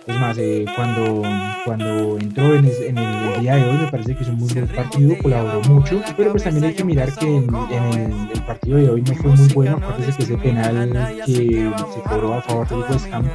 [0.09, 1.21] Es más, eh, cuando,
[1.65, 5.15] cuando entró en, el, día de hoy me parece que es un muy buen partido,
[5.21, 9.13] colaboró mucho, pero pues también hay que mirar que en, el, partido de hoy no
[9.13, 13.25] fue muy bueno, acuérdense que ese penal que se cobró a favor del West Ham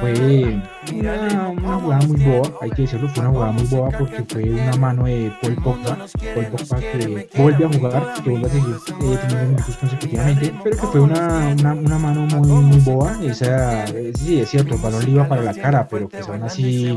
[0.00, 0.60] fue
[0.92, 4.76] una, jugada muy boba, hay que decirlo, fue una jugada muy boba porque fue una
[4.76, 5.98] mano de Paul Pogba,
[6.34, 10.76] Paul Pogba que vuelve a jugar, que vuelve a seguir eh, teniendo minutos consecutivamente, pero
[10.76, 15.08] que fue una, una, una mano muy, muy boba, esa, sí, es cierto, el balón
[15.08, 16.96] iba para la cara, pero pues aún así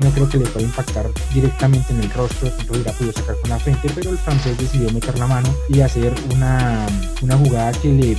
[0.00, 3.50] no creo que le pueda impactar directamente en el rostro, tanto hubiera podido sacar con
[3.50, 6.86] la frente, pero el francés decidió meter la mano y hacer una,
[7.22, 8.16] una jugada que le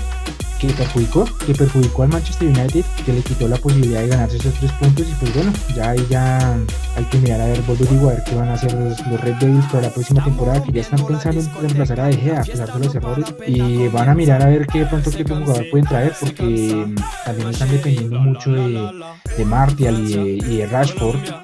[0.67, 4.53] que perjudicó, que perjudicó al Manchester United, que le quitó la posibilidad de ganarse esos
[4.53, 6.57] tres puntos y pues bueno, ya ahí ya
[6.95, 9.65] hay que mirar a ver, digo, a ver qué van a hacer los, Red Devils
[9.65, 12.73] para la próxima temporada, que ya están pensando en reemplazar a De Gea a pesar
[12.73, 16.13] de los errores y van a mirar a ver qué pronto qué jugador pueden traer
[16.17, 16.95] porque mm,
[17.25, 18.89] también están dependiendo mucho de,
[19.37, 21.42] de Martial y de Rashford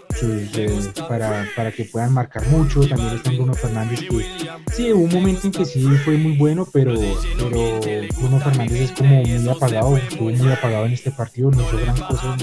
[1.08, 2.82] para, para, que puedan marcar mucho.
[2.88, 4.26] También está Bruno Fernández que
[4.74, 6.94] sí, hubo un momento en que sí fue muy bueno, pero,
[7.38, 7.80] pero
[8.18, 11.98] Bruno Fernández es como muy apagado, estuvo muy apagado en este partido, no hizo gran
[11.98, 12.38] cosa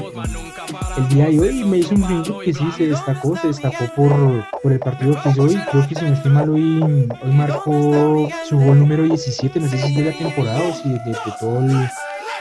[0.96, 1.64] el día de hoy.
[1.64, 5.30] Me hizo un ringo que sí se destacó, se destacó por, por el partido que
[5.30, 5.58] hizo hoy.
[5.70, 9.78] Creo que si no estoy mal, hoy, hoy marcó su gol número 17, no sé
[9.78, 11.88] si es de la temporada o si de, de, todo el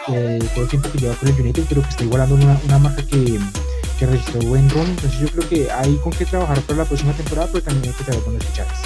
[0.07, 2.77] eh, todo el tiempo que lleva con el United, pero que está igualando una, una
[2.77, 3.39] marca que,
[3.97, 4.85] que registró buen rol.
[4.85, 7.97] Entonces yo creo que hay con qué trabajar para la próxima temporada, pero también hay
[7.97, 8.79] que trabajar con los fichajes.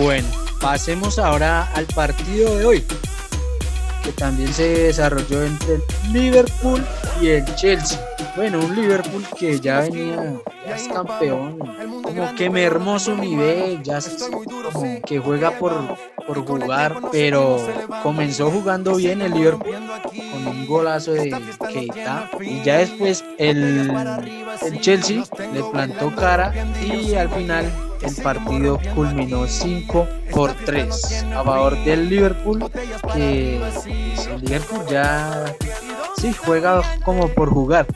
[0.00, 0.28] Bueno,
[0.60, 2.84] pasemos ahora al partido de hoy,
[4.02, 6.84] que también se desarrolló entre el Liverpool
[7.20, 7.98] y el Chelsea.
[8.36, 10.34] Bueno, un Liverpool que ya venía,
[10.66, 11.58] ya es campeón,
[12.02, 13.98] como que me hermoso nivel, ya
[14.30, 15.72] como que juega por,
[16.28, 17.66] por jugar, pero
[18.02, 19.74] comenzó jugando bien el Liverpool
[20.12, 21.34] con un golazo de
[21.72, 23.90] Keita y ya después el,
[24.62, 26.52] el Chelsea le plantó cara
[26.84, 32.70] y al final el partido culminó 5 por 3 a favor del Liverpool
[33.14, 35.46] que el Liverpool ya
[36.18, 37.86] sí juega como por jugar.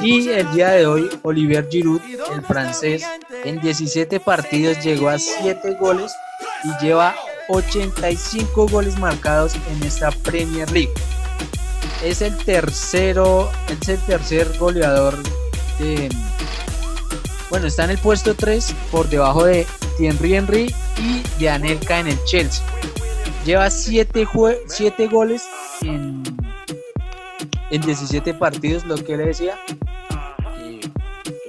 [0.00, 2.00] Y el día de hoy Olivier Giroud
[2.32, 3.04] el francés
[3.44, 6.14] en 17 partidos llegó a 7 goles
[6.64, 7.14] y lleva
[7.52, 10.92] 85 goles marcados en esta Premier League
[12.04, 15.16] es el tercero es el tercer goleador
[15.78, 16.08] de
[17.52, 19.66] bueno, está en el puesto 3 por debajo de
[19.98, 22.64] Thierry Henry y de Anelka en el Chelsea.
[23.44, 24.24] Lleva 7
[25.08, 25.44] goles
[25.82, 26.22] en,
[27.70, 29.58] en 17 partidos, lo que le decía.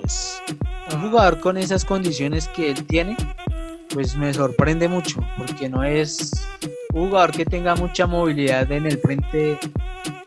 [0.01, 0.41] pues,
[0.93, 3.15] un jugador con esas condiciones que él tiene,
[3.93, 6.31] pues me sorprende mucho, porque no es
[6.91, 9.59] jugador que tenga mucha movilidad en el frente,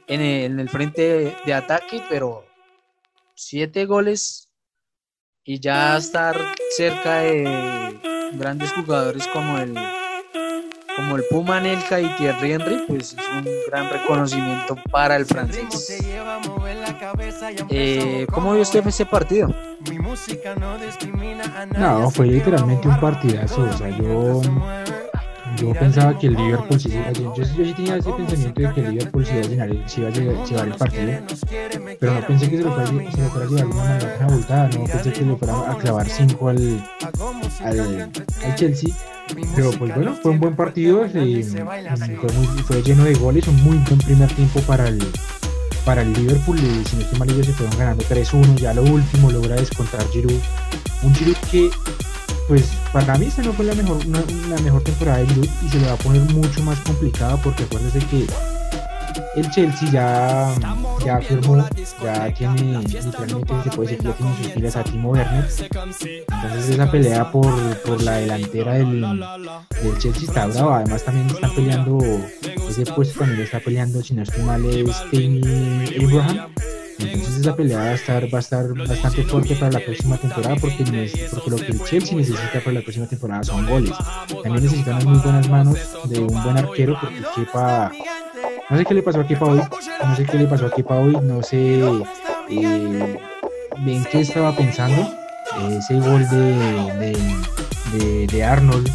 [0.07, 2.44] en el, en el frente de ataque, pero
[3.35, 4.48] 7 goles
[5.44, 6.37] y ya estar
[6.76, 7.98] cerca de
[8.33, 9.74] grandes jugadores como el
[10.96, 16.00] como el Puma Nelka y Thierry Henry, pues es un gran reconocimiento para el francés.
[17.68, 19.54] Eh, ¿Cómo vio usted ese partido?
[21.76, 23.62] No, fue literalmente un partidazo.
[23.62, 24.40] O sea, yo
[25.57, 28.90] yo pensaba que el Liverpool sí, yo, yo, sí tenía ese pensamiento de que el
[28.92, 31.12] Liverpool se iba a, llenar, se iba a llevar el partido,
[31.99, 34.85] pero no pensé que se lo fuera, se lo a llevar una manera abultada, no
[34.85, 36.85] pensé que le fuera a clavar 5 al,
[37.62, 38.95] al, Chelsea.
[39.57, 43.77] Pero pues bueno, fue un buen partido, fue, muy, fue lleno de goles, un muy
[43.79, 45.03] buen primer tiempo para el,
[45.85, 46.59] para el Liverpool.
[46.59, 50.07] Y si no estoy mal ellos se fueron ganando 3-1, ya lo último logra descontar
[50.12, 50.40] Giroud,
[51.03, 51.71] un Giroud que
[52.48, 55.78] pues para mí esta no fue la mejor, la mejor temporada de Giroud y se
[55.78, 58.26] le va a poner mucho más complicada porque acuérdense que
[59.37, 60.54] el Chelsea ya,
[61.04, 61.64] ya firmó,
[62.02, 65.48] ya tiene, literalmente se puede decir que ya tiene sus filas a Timo Werner.
[66.00, 70.78] Entonces esa pelea por, por la delantera del, del, Chelsea está brava.
[70.78, 71.98] Además también están peleando,
[72.68, 75.40] ese puesto también está peleando, si no estoy mal, es Tammy
[76.02, 76.50] Abraham
[76.98, 80.85] entonces esa pelea va a estar, bastante fuerte para la próxima temporada porque,
[81.46, 83.92] lo que el Chelsea necesita para la próxima temporada son goles.
[84.42, 85.78] También necesitan muy buenas manos
[86.09, 87.92] de un buen arquero porque Kepa,
[88.70, 89.61] no sé qué le pasó a Kepa hoy,
[90.04, 91.80] no sé qué le pasó a Kepa hoy, no sé
[92.50, 93.18] eh,
[93.87, 95.12] en qué estaba pensando.
[95.70, 97.16] Ese gol de,
[97.98, 98.90] de, de Arnold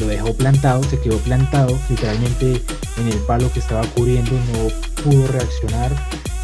[0.00, 2.62] lo dejó plantado, se quedó plantado literalmente
[2.98, 5.90] en el palo que estaba cubriendo, no pudo reaccionar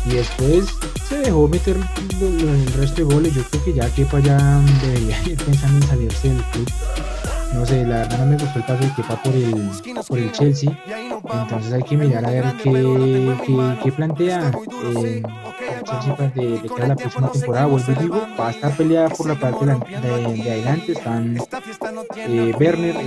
[0.07, 0.67] y después
[1.09, 1.77] se dejó meter
[2.21, 3.35] el resto de goles.
[3.35, 4.37] Yo creo que ya Kepa ya
[4.83, 6.69] debería ir pensando en salirse del club.
[7.55, 9.71] No sé, la verdad no me gustó el paso de Kepa por el,
[10.07, 10.79] por el Chelsea.
[11.33, 12.73] Entonces hay que mirar a ver qué,
[13.47, 17.67] qué, qué plantea eh, el Chelsea de, de, la próxima temporada.
[17.67, 20.93] Vuelvo y digo, va a estar peleada por la parte de, de, adelante.
[20.93, 21.37] Están
[22.17, 22.53] eh,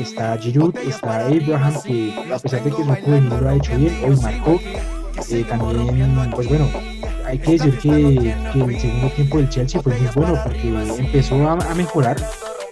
[0.02, 3.76] está Giroud, está Abraham, que a pesar de que es un juvenil lo ha hecho
[3.76, 4.60] bien, hoy marcó.
[5.32, 6.68] Eh, también, pues bueno,
[7.30, 11.56] hay que decir que, el segundo tiempo del Chelsea fue muy bueno porque empezó a,
[11.76, 12.18] mejorar,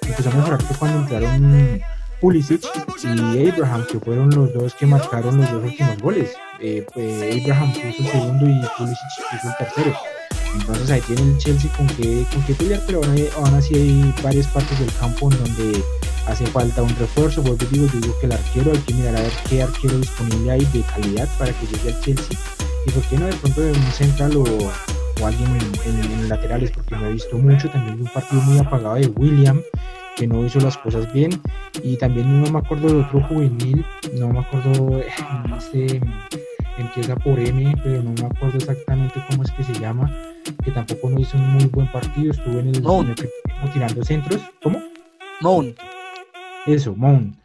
[0.02, 1.82] empezó a mejorar cuando entraron
[2.20, 2.64] Pulisic
[3.04, 6.32] y Abraham, que fueron los dos que marcaron los dos últimos goles.
[6.60, 9.98] Eh, pues Abraham puso el segundo y Pulisic puso el tercero.
[10.60, 14.48] Entonces ahí tiene el Chelsea con qué, con qué pelear, pero aún, así hay varias
[14.48, 15.84] partes del campo en donde
[16.26, 17.44] hace falta un refuerzo.
[17.44, 20.66] Vuelvo digo, digo que el arquero hay que mirar a ver qué arquero disponible hay
[20.66, 22.40] de calidad para que llegue al Chelsea
[22.88, 25.50] y por qué no de pronto de un central o, o alguien
[25.86, 29.62] en, en, laterales, porque no he visto mucho, también un partido muy apagado de William,
[30.16, 31.32] que no hizo las cosas bien,
[31.84, 35.02] y también no me acuerdo de otro juvenil, no me acuerdo,
[35.58, 36.00] este,
[36.78, 40.10] empieza por M, pero no me acuerdo exactamente cómo es que se llama,
[40.64, 44.42] que tampoco no hizo un muy buen partido, estuvo en el, en el tirando centros,
[44.64, 44.82] ¿cómo?
[45.42, 45.78] Mount.
[46.66, 47.38] Eso, Mount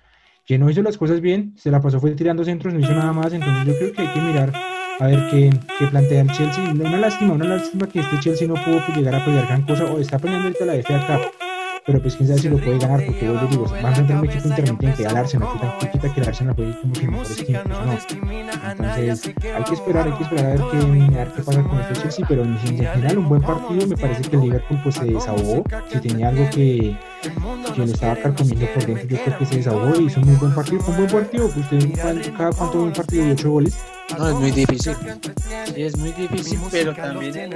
[0.45, 3.13] que no hizo las cosas bien, se la pasó fue tirando centros, no hizo nada
[3.13, 4.53] más, entonces yo creo que hay que mirar
[5.01, 6.73] a ver qué, qué plantea el Chelsea.
[6.73, 9.99] Una lástima, una lástima que este Chelsea no pudo llegar a pelear gran cosa, o
[9.99, 11.31] está peleando ahorita la FA Cup,
[11.85, 14.49] pero pues quién sabe si lo puede ganar, porque yo digo, van a un equipo
[14.49, 15.49] intermitente al Arsenal,
[15.81, 17.93] que quita que el Arsenal puede ir como si mejores tiempos, no.
[18.71, 21.81] Entonces, hay que esperar, hay que esperar a ver qué, a ver qué pasa con
[21.81, 25.05] este Chelsea, pero en general un buen partido, me parece que el Liverpool pues se
[25.07, 26.97] desahogó, si tenía algo que
[27.75, 30.37] que le estaba carcomiendo por dentro, yo creo que se desahogó y hizo un muy
[30.37, 33.79] buen partido, fue un buen partido, usted cada cuánto un partido de 8 goles.
[34.19, 34.97] No, es muy difícil.
[35.67, 37.55] Sí, es muy difícil, pero también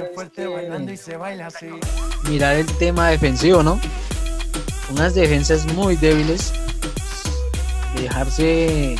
[2.29, 3.79] mirar el tema defensivo, ¿no?
[4.89, 6.53] Unas defensas muy débiles,
[7.95, 8.95] dejarse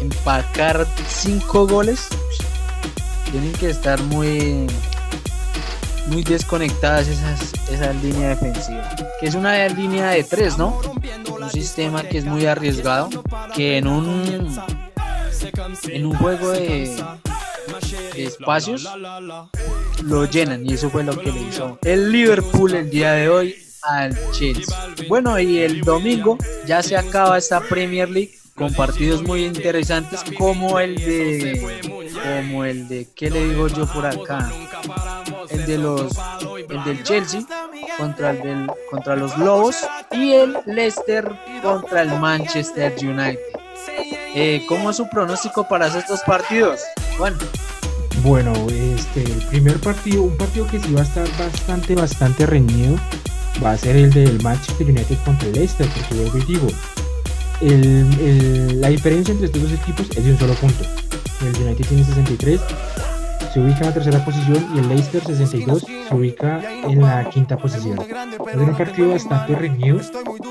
[0.00, 2.08] empacar 5 goles,
[3.30, 4.66] tienen que estar muy
[6.08, 8.88] muy desconectadas esas, esa línea defensiva.
[9.20, 10.80] Que es una línea de tres, ¿no?
[11.40, 13.08] Un sistema que es muy arriesgado.
[13.54, 14.56] Que en un
[15.88, 16.96] en un juego de,
[18.16, 18.88] espacios
[20.02, 23.56] lo llenan y eso fue lo que le hizo el Liverpool el día de hoy
[23.82, 24.76] al Chelsea.
[25.08, 30.80] Bueno, y el domingo ya se acaba esta Premier League con partidos muy interesantes como
[30.80, 31.82] el de
[32.40, 34.50] como el de qué le digo yo por acá
[35.50, 36.12] el de los
[36.68, 37.42] el del Chelsea
[37.98, 39.76] contra el contra los Lobos
[40.10, 41.30] y el Leicester
[41.62, 43.38] contra el Manchester United
[44.36, 46.80] eh, ¿cómo es su pronóstico para estos partidos?
[47.18, 47.38] bueno
[48.22, 52.96] bueno este el primer partido un partido que sí va a estar bastante bastante reñido
[53.64, 56.68] va a ser el del Manchester United contra el Leicester porque yo digo
[57.60, 60.84] el, el, la diferencia entre estos dos equipos es de un solo punto.
[61.40, 62.60] El United tiene 63,
[63.56, 67.56] se ubica en la tercera posición y el Leicester 62 se ubica en la quinta
[67.56, 67.98] posición.
[67.98, 69.98] Es un partido bastante reñido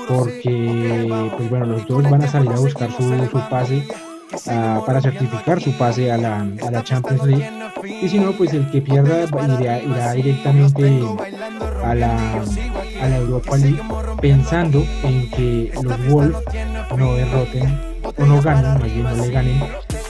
[0.08, 3.86] porque pues bueno, los dos van a salir a buscar su, su pase
[4.46, 7.48] uh, para certificar su pase a la, a la, Champions League.
[8.02, 9.22] y si no pues el que pierda
[9.60, 11.00] irá, irá directamente
[11.84, 12.42] a la,
[13.02, 13.80] a la Europa League
[14.20, 16.38] pensando en que los Wolves
[16.96, 17.80] no derroten
[18.18, 19.62] o no ganen, más bien no le ganen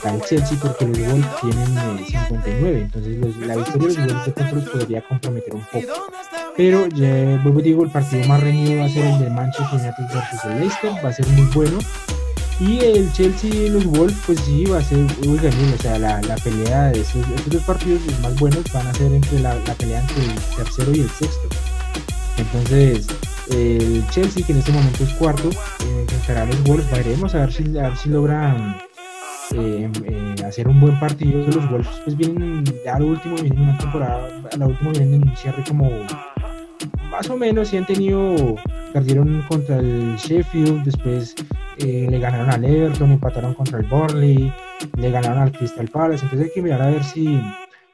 [0.06, 4.32] al Chelsea porque los Wolves tienen eh, 59, entonces los, la victoria de los Wolves
[4.34, 6.06] pronto los podría comprometer un poco.
[6.56, 10.14] Pero ya vuelvo digo, el partido más reñido va a ser el de Manchester United
[10.14, 11.78] versus el Leicester, va a ser muy bueno.
[12.58, 15.98] Y el Chelsea y los Wolves, pues sí, va a ser muy ganil, o sea,
[15.98, 19.40] la, la pelea de estos, estos, dos partidos los más buenos van a ser entre
[19.40, 21.48] la, la pelea entre el tercero y el sexto.
[22.38, 23.06] Entonces,
[23.50, 26.90] el Chelsea, que en este momento es cuarto, eh, enfrentará a los Wolves.
[26.90, 28.76] Veremos a ver si, a ver si logran
[29.52, 31.46] eh, eh, hacer un buen partido.
[31.46, 35.28] Los Wolves, pues vienen, ya al último, vienen una temporada, a la última vienen en
[35.28, 35.90] un cierre como
[37.10, 38.56] más o menos, si han tenido,
[38.92, 41.34] perdieron contra el Sheffield, después
[41.78, 44.52] eh, le ganaron al Everton, empataron contra el Burnley,
[44.96, 46.24] le ganaron al Crystal Palace.
[46.24, 47.40] Entonces hay que mirar a ver si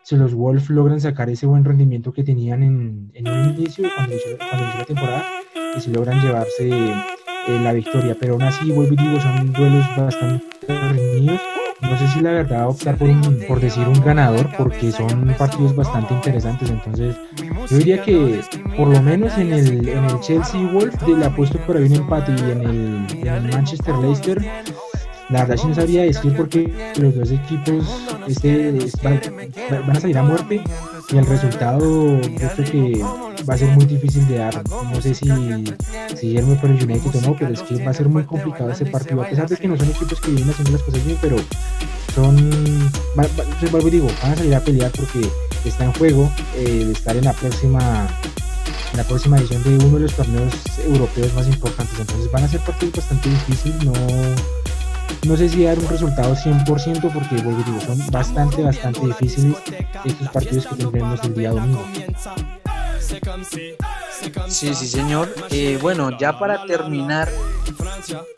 [0.03, 4.13] si los Wolves logran sacar ese buen rendimiento que tenían en, en un inicio, cuando
[4.13, 5.25] inició, cuando inició la temporada,
[5.77, 6.71] y si logran llevarse
[7.49, 8.17] eh, la victoria.
[8.19, 11.41] Pero aún así, vuelvo y digo, son duelos bastante reñidos.
[11.81, 15.75] No sé si la verdad optar por, un, por decir un ganador, porque son partidos
[15.75, 16.71] bastante interesantes.
[16.71, 17.17] Entonces,
[17.69, 18.41] yo diría que
[18.77, 22.33] por lo menos en el, en el Chelsea Wolf le apuesto por ahí un empate
[22.33, 24.41] y en el Manchester Leicester
[25.33, 27.85] la verdad sí no sabría decir porque los dos equipos
[28.29, 28.71] este,
[29.03, 30.63] van, a salir a muerte
[31.11, 33.05] y el resultado yo creo que
[33.49, 34.63] va a ser muy difícil de dar.
[34.71, 35.29] No sé si,
[36.17, 38.71] si irme por el United o no, pero es que va a ser muy complicado
[38.71, 41.19] ese partido, a pesar de que no son equipos que vienen haciendo las cosas bien,
[41.21, 41.37] pero
[42.15, 42.37] son,
[43.19, 43.25] va,
[43.91, 45.27] digo, van a salir a pelear porque
[45.65, 48.07] está en juego el estar en la próxima
[48.93, 50.53] en la próxima edición de uno de los torneos
[50.87, 51.99] europeos más importantes.
[51.99, 53.93] Entonces van a ser partidos bastante difíciles, no,
[55.27, 59.57] no sé si dar un resultado 100% porque son bastante, bastante difíciles
[60.05, 61.85] estos partidos que tendremos el día domingo.
[64.49, 65.33] Sí, sí, señor.
[65.51, 67.29] Eh, bueno, ya para terminar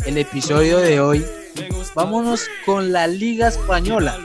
[0.04, 1.24] el episodio de hoy,
[1.94, 4.18] vámonos con la Liga Española,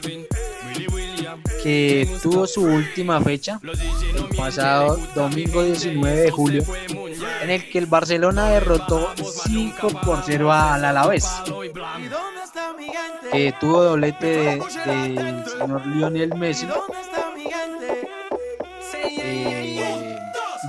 [1.63, 6.63] que tuvo su última fecha el pasado domingo 19 de julio,
[7.41, 9.09] en el que el Barcelona derrotó
[9.47, 11.27] 5 por 0 al Alavés.
[13.31, 16.67] Que tuvo doblete del señor Lionel Messi.
[19.03, 20.19] Eh,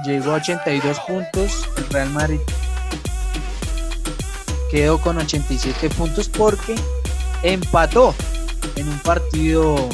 [0.05, 2.41] llegó a 82 puntos, el Real Madrid.
[4.71, 6.75] Quedó con 87 puntos porque
[7.43, 8.15] empató
[8.77, 9.89] en un partido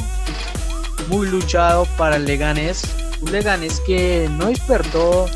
[1.09, 2.83] muy luchado para el Leganés.
[3.21, 5.27] Un Leganés que no despertó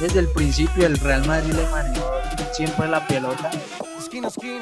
[0.00, 1.97] desde el principio, el Real Madrid le manejó
[2.52, 3.50] siempre la pelota.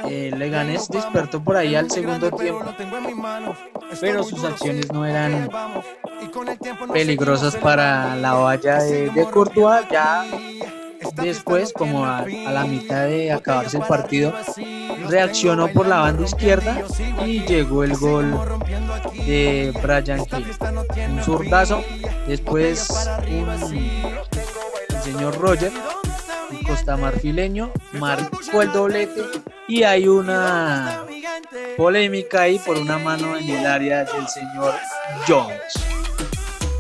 [0.09, 2.65] El Leganés despertó por ahí al segundo tiempo,
[4.01, 5.49] pero sus acciones no eran
[6.93, 9.87] peligrosas para la valla de, de Courtois.
[9.91, 10.25] Ya
[11.15, 14.33] después, como a, la mitad de acabarse el partido,
[15.09, 16.83] reaccionó por la banda izquierda
[17.25, 18.39] y llegó el gol
[19.27, 20.47] de Brian Hill.
[21.13, 21.83] Un zurdazo,
[22.27, 22.89] después
[24.89, 25.73] el señor Roger,
[26.67, 29.23] costamarfileño, marcó el doblete
[29.69, 31.05] y hay una
[31.77, 34.75] polémica ahí por una mano en el área del señor
[35.27, 35.73] Jones.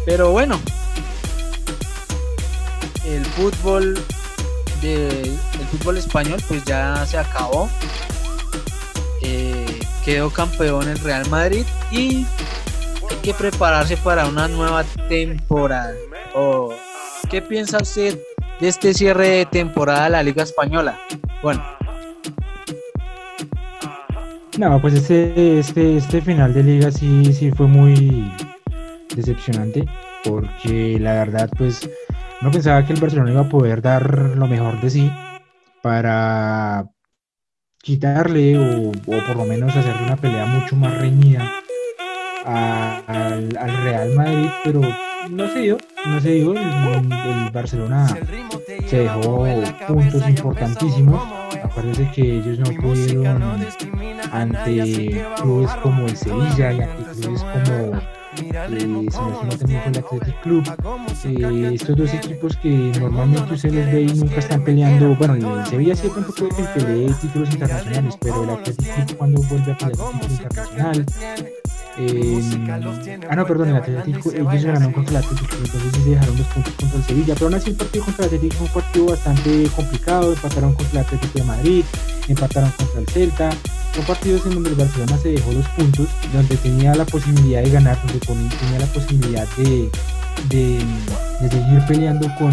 [0.05, 0.61] Pero bueno,
[3.05, 3.95] el fútbol
[4.81, 5.39] del
[5.71, 7.69] fútbol español pues ya se acabó.
[9.23, 12.25] Eh, quedó campeón el Real Madrid y
[13.11, 15.95] hay que prepararse para una nueva temporada.
[16.35, 16.73] Oh,
[17.29, 18.21] ¿Qué piensa usted
[18.61, 20.99] de este cierre de temporada de la Liga Española?
[21.43, 21.63] Bueno.
[24.59, 28.33] No, pues este, este, este final de liga sí, sí fue muy
[29.15, 29.85] decepcionante
[30.25, 31.89] porque la verdad pues
[32.41, 35.13] no pensaba que el Barcelona iba a poder dar lo mejor de sí
[35.83, 36.87] para
[37.83, 41.49] quitarle o, por lo menos hacerle una pelea mucho más reñida
[42.45, 43.51] al,
[43.85, 44.81] Real Madrid, pero
[45.31, 46.55] no se dio, no se dio.
[46.55, 48.07] El, Barcelona
[48.87, 49.47] se dejó
[49.89, 51.22] puntos importantísimos.
[51.62, 53.43] Acuérdense que ellos no pudieron
[54.33, 58.07] ante clubes como el Sevilla y ante clubes como
[58.43, 60.64] eh, el Athletic Club.
[61.24, 65.14] Eh, estos dos equipos que normalmente usted los ve y nunca están peleando.
[65.16, 69.72] Bueno, el Sevilla sí puede que pelee títulos internacionales, pero el Athletic Club cuando vuelve
[69.72, 71.07] a pelear título internacional.
[71.99, 72.43] Eh,
[73.31, 76.75] ah, no, perdón, el Atlético, ellos ganaron contra el Atlético, entonces se dejaron los puntos
[76.75, 79.71] contra el Sevilla, pero aún así el partido contra el Atlético fue un partido bastante
[79.75, 81.85] complicado, empataron contra el Atlético de Madrid,
[82.29, 83.51] empataron contra el Celta,
[83.95, 87.71] son partidos en donde el Barcelona se dejó los puntos, donde tenía la posibilidad de
[87.71, 89.91] ganar, donde tenía la posibilidad de,
[90.51, 92.53] de, seguir peleando con,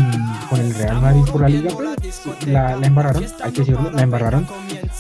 [0.50, 1.72] con, el Real Madrid por la liga,
[2.48, 4.48] la, la, embarraron, hay que decirlo, la embarraron,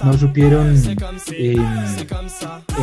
[0.04, 0.76] no supieron
[1.32, 1.58] eh,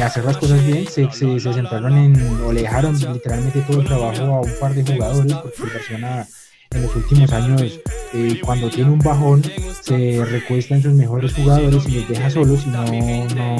[0.02, 3.86] hacer las cosas bien, se, se, se, centraron en, o le dejaron literalmente todo el
[3.86, 6.26] trabajo a un par de jugadores, porque el Barcelona
[6.72, 7.80] en los últimos años,
[8.14, 9.42] eh, cuando tiene un bajón,
[9.82, 13.56] se recuesta en sus mejores jugadores y los deja solos y no, no,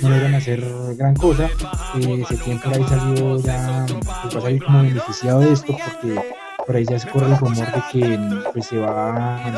[0.00, 0.64] no logran hacer
[0.96, 1.50] gran cosa.
[2.00, 2.24] Eh,
[2.64, 3.86] por ahí salió ya,
[4.22, 6.20] pues va a salir como beneficiado de esto porque
[6.66, 8.18] por ahí ya se corre el rumor de que
[8.52, 9.52] pues, se va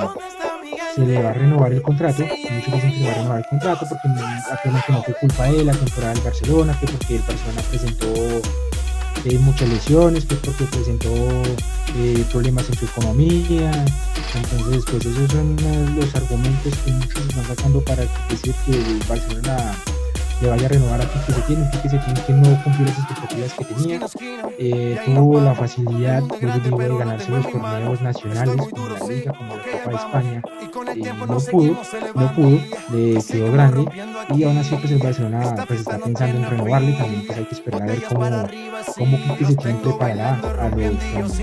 [0.95, 3.87] se le va a renovar el contrato, dicen que se va a renovar el contrato
[3.89, 4.09] porque
[4.63, 8.07] que no fue culpa de la temporada del Barcelona, que porque el Barcelona presentó
[9.25, 11.09] eh, muchas lesiones, que porque presentó
[11.97, 13.85] eh, problemas en su economía.
[14.35, 19.03] Entonces, pues esos son eh, los argumentos que muchos están sacando para decir que el
[19.09, 19.75] Barcelona
[20.43, 23.65] le vaya a renovar a Quique Setién, Quique Setién que no cumplió las expectativas que
[23.65, 24.01] tenía,
[24.59, 29.91] eh, tuvo la facilidad, de ganarse los torneos nacionales, como la Liga, como la Copa
[29.91, 30.43] de España,
[30.97, 31.77] eh, no pudo,
[32.15, 32.59] no pudo,
[32.93, 33.87] le quedó grande,
[34.35, 37.55] y aún así pues el Barcelona pues está pensando en renovarle, también pues hay que
[37.55, 38.21] esperar a ver cómo,
[38.99, 41.39] cómo Quique Setién preparará a los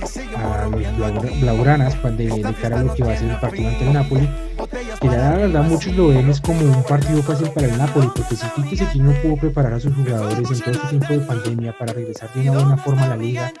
[0.00, 3.86] a los blaugranas de, de cara a lo que va a ser el partido ante
[3.86, 4.28] el Napoli
[5.00, 8.36] que la verdad muchos lo ven es como un partido fácil para el Napoli porque
[8.36, 11.78] si Tite Setien no pudo preparar a sus jugadores en todo este tiempo de pandemia
[11.78, 13.52] para regresar de una buena forma a la liga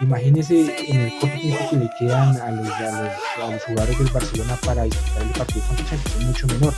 [0.00, 4.58] imagínese en el corto tiempo que le quedan a los, a los, jugadores del Barcelona
[4.64, 6.74] para disputar el partido contra Champions es mucho menor.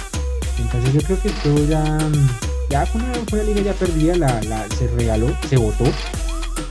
[0.59, 1.99] Entonces yo creo que todo ya
[2.69, 5.85] ya una, liga ya perdida la, la, se regaló, se votó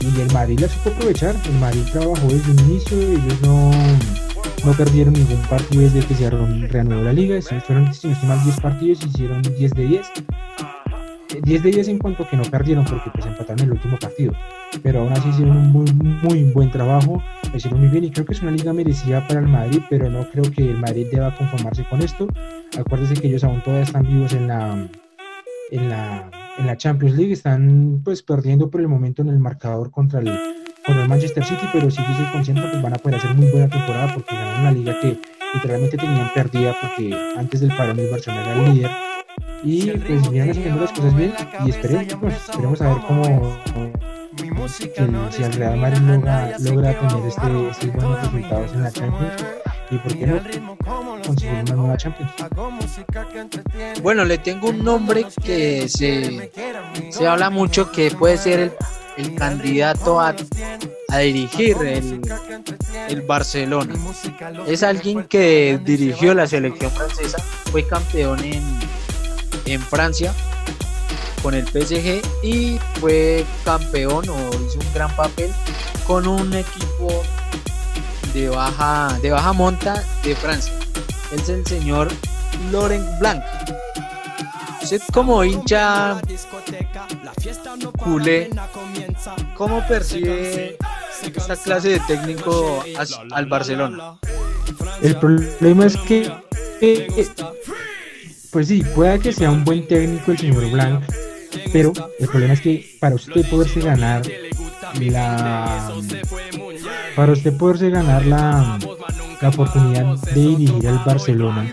[0.00, 1.34] y el Madrid la supo aprovechar.
[1.46, 3.70] El Madrid trabajó desde un inicio, ellos no,
[4.64, 7.40] no perdieron ningún partido desde que se reanudó la liga.
[7.66, 10.06] Fueron, si no 10 partidos hicieron 10 de 10.
[11.42, 14.32] 10 de 10 en cuanto que no perdieron porque pues empataron el último partido.
[14.82, 15.90] Pero aún así hicieron un muy,
[16.22, 17.22] muy buen trabajo,
[17.54, 20.28] hicieron muy bien y creo que es una liga merecida para el Madrid, pero no
[20.30, 22.28] creo que el Madrid deba conformarse con esto.
[22.78, 24.88] Acuérdense que ellos aún todavía están vivos en la,
[25.70, 27.32] en la en la Champions League.
[27.32, 30.26] Están pues perdiendo por el momento en el marcador contra el,
[30.84, 33.68] contra el Manchester City, pero si soy consciente que van a poder hacer muy buena
[33.68, 35.18] temporada porque ganaron la liga que
[35.54, 38.90] literalmente tenían perdida porque antes del parón el Barcelona era el líder.
[39.62, 41.32] Y pues siguen haciendo las cosas bien
[41.64, 43.22] y esperemos, esperemos a ver cómo
[44.68, 49.32] si el Real Madrid logra, logra tener este, estos buenos resultados en la Champions
[49.90, 50.40] y por qué no
[51.22, 52.32] conseguir una nueva Champions.
[54.02, 56.50] Bueno, le tengo un nombre que se,
[57.10, 58.72] se habla mucho que puede ser el,
[59.16, 60.34] el candidato a,
[61.08, 62.20] a dirigir el,
[63.08, 63.94] el Barcelona.
[64.66, 67.38] Es alguien que dirigió la selección francesa,
[67.70, 68.62] fue campeón en,
[69.66, 70.34] en Francia
[71.42, 75.50] con el PSG y fue campeón o hizo un gran papel
[76.06, 77.22] con un equipo
[78.36, 80.72] de baja, de baja monta de Francia.
[81.32, 82.08] Es el señor
[82.70, 83.42] Laurent Blanc.
[84.82, 86.20] Usted como hincha
[87.98, 88.50] culé,
[89.54, 90.76] ¿cómo percibe
[91.22, 92.84] esta clase de técnico
[93.32, 94.18] al Barcelona?
[95.00, 96.30] El problema es que,
[98.50, 101.02] pues sí, pueda que sea un buen técnico el señor Blanc,
[101.72, 104.22] pero el problema es que para usted poderse ganar
[105.00, 105.90] la
[107.16, 108.78] para usted poderse ganar la,
[109.40, 111.66] la oportunidad de dirigir al Barcelona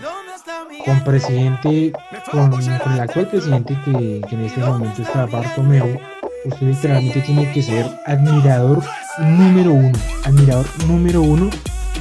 [0.84, 1.92] con presidente
[2.30, 6.00] con, con el actual presidente que, en este momento está Bartomeu
[6.46, 8.82] usted literalmente tiene que ser admirador
[9.20, 11.50] número uno admirador número uno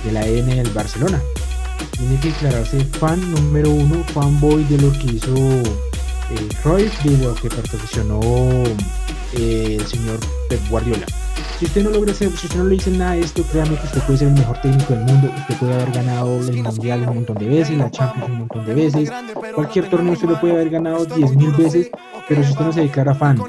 [0.06, 1.22] de la N del Barcelona
[1.98, 7.36] tiene que declararse fan número uno fanboy de lo que hizo eh, Cruyff de lo
[7.36, 8.22] que perfeccionó
[9.34, 10.20] eh, el señor
[10.50, 11.06] Pep Guardiola.
[11.60, 13.86] Si usted no logra hacer, si usted no le dice nada de esto, créame que
[13.86, 17.16] usted puede ser el mejor técnico del mundo, usted puede haber ganado el Mundial un
[17.16, 19.12] montón de veces, la Champions un montón de veces,
[19.56, 21.90] cualquier torneo usted lo puede haber ganado 10.000 veces,
[22.28, 23.40] pero si usted no se declara fan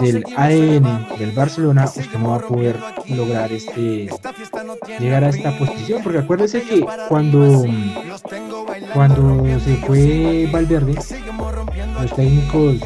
[0.00, 2.76] del ADN del Barcelona, usted no va a poder
[3.08, 4.08] lograr este
[5.00, 7.64] llegar a esta posición, porque acuérdese que cuando
[8.92, 12.76] cuando se fue Valverde, los técnicos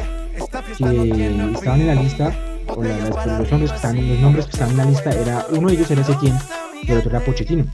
[0.77, 2.33] que estaban en la lista,
[2.75, 5.45] o la- las- los, nombres que estaban, los nombres que estaban en la lista, era
[5.51, 6.37] uno de ellos era Setién
[6.83, 7.65] y el otro era Pochettino.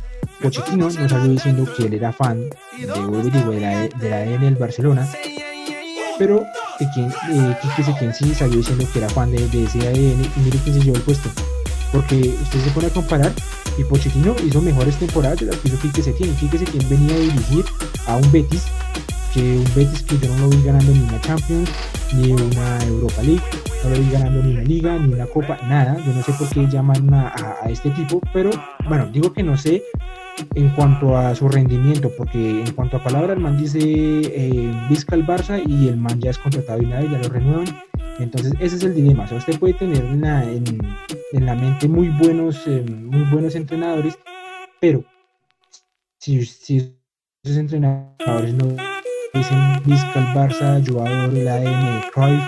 [0.42, 2.42] Pochettino nos salió diciendo que él era fan
[2.80, 5.08] de, digo, de la, de la ADN del Barcelona,
[6.18, 6.44] pero
[6.78, 10.40] Setién, eh, Quique Setién sí salió diciendo que era fan de, de ese ADN y
[10.44, 11.30] mire quién se llevó el puesto.
[11.92, 13.32] Porque usted se pone a comparar
[13.78, 16.36] y Pochettino hizo mejores temporadas de las que hizo Quique Setién.
[16.36, 17.66] Quique Setién venía a dirigir
[18.08, 18.64] a un Betis
[19.34, 21.70] que un Betis que yo no lo vi ganando ni una Champions,
[22.16, 23.42] ni una Europa League,
[23.84, 25.98] no lo vi ganando ni una liga, ni una copa, nada.
[26.06, 27.28] Yo no sé por qué llaman a,
[27.64, 28.50] a- este tipo, pero
[28.88, 29.84] bueno, digo que no sé
[30.56, 35.16] en cuanto a su rendimiento, porque en cuanto a palabras, el man dice eh, Vizca
[35.16, 37.66] el Barça y el man ya es contratado y nada, ya lo renuevan.
[38.20, 39.28] Entonces, ese es el dilema.
[39.32, 40.64] O usted puede tener en la, en,
[41.34, 44.18] en la mente muy buenos, eh, muy buenos entrenadores,
[44.80, 45.04] pero
[46.20, 46.94] si, si
[47.44, 48.76] esos entrenadores no
[49.38, 52.44] dicen Vizca el Barça, jugador el ADN de Cruyff,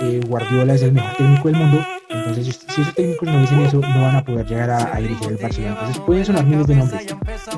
[0.00, 3.80] eh, Guardiola es el mejor técnico del mundo, entonces si, esos técnicos no dicen eso,
[3.80, 5.76] no van a poder llegar a, a dirigir el Barcelona.
[5.78, 7.06] Entonces pueden sonar miles de nombres,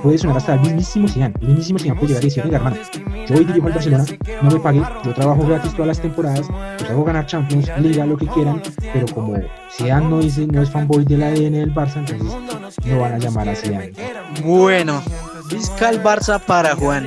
[0.03, 2.77] puede sonar hasta el mismísimo Zidane, el mismísimo Zidane puede llegar y decir, "Oiga, hermano,
[3.27, 4.05] yo hoy dirijo al Barcelona,
[4.43, 6.47] no me pague, yo trabajo gratis todas las temporadas,
[6.79, 8.63] pues hago ganar Champions, Liga, lo que quieran,
[8.93, 9.37] pero como
[9.71, 12.33] Zidane no dice, no es fanboy del ADN del Barça, entonces
[12.85, 13.93] no van a llamar a Zidane.
[14.45, 15.03] Bueno,
[15.51, 17.05] Vizca el Barça para Juan.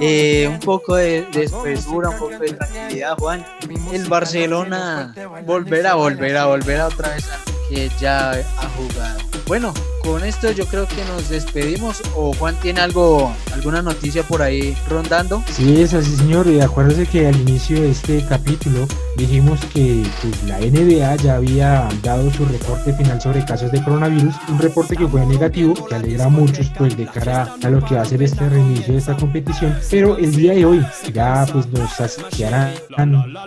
[0.00, 3.44] Eh, un poco de, espesura, un poco de tranquilidad, Juan.
[3.92, 5.14] El Barcelona
[5.46, 9.20] volverá, volverá, volverá otra vez a que ya ha jugado.
[9.46, 12.02] Bueno, con esto yo creo que nos despedimos.
[12.16, 15.42] ¿O Juan tiene algo, alguna noticia por ahí rondando?
[15.50, 16.46] Sí, es así, señor.
[16.46, 18.86] Y acuérdese que al inicio de este capítulo
[19.16, 24.34] dijimos que pues, la NBA ya había dado su reporte final sobre casos de coronavirus,
[24.48, 27.94] un reporte que fue negativo, que alegra a muchos pues de cara a lo que
[27.94, 29.78] va a ser este reinicio de esta competición.
[29.90, 32.74] Pero el día de hoy ya pues nos saciarán,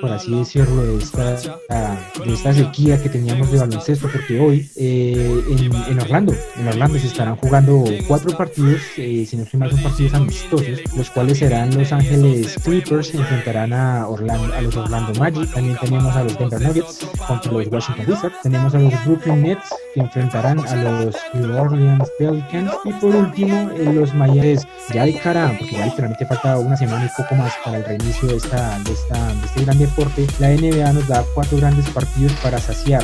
[0.01, 5.43] por así decirlo, de esta, de esta sequía que teníamos de baloncesto, porque hoy eh,
[5.89, 9.84] en, Orlando, en Orlando se estarán jugando cuatro partidos, eh, si no estoy mal son
[9.84, 15.20] partidos amistosos, los cuales serán Los Ángeles Clippers, se enfrentarán a, Orlando, a los Orlando
[15.20, 19.41] Magic, también tenemos a los Denver Nuggets contra los Washington Wizards, tenemos a los Brooklyn
[19.43, 22.72] Nets que enfrentarán a los New Orleans Pelicans.
[22.86, 24.55] Y por último eh, los Miami
[24.93, 28.28] ya de cara, porque ya literalmente falta una semana y poco más para el reinicio
[28.28, 32.34] de, esta, de, esta, de este gran deporte, la NBA nos da cuatro grandes partidos
[32.43, 33.03] para saciar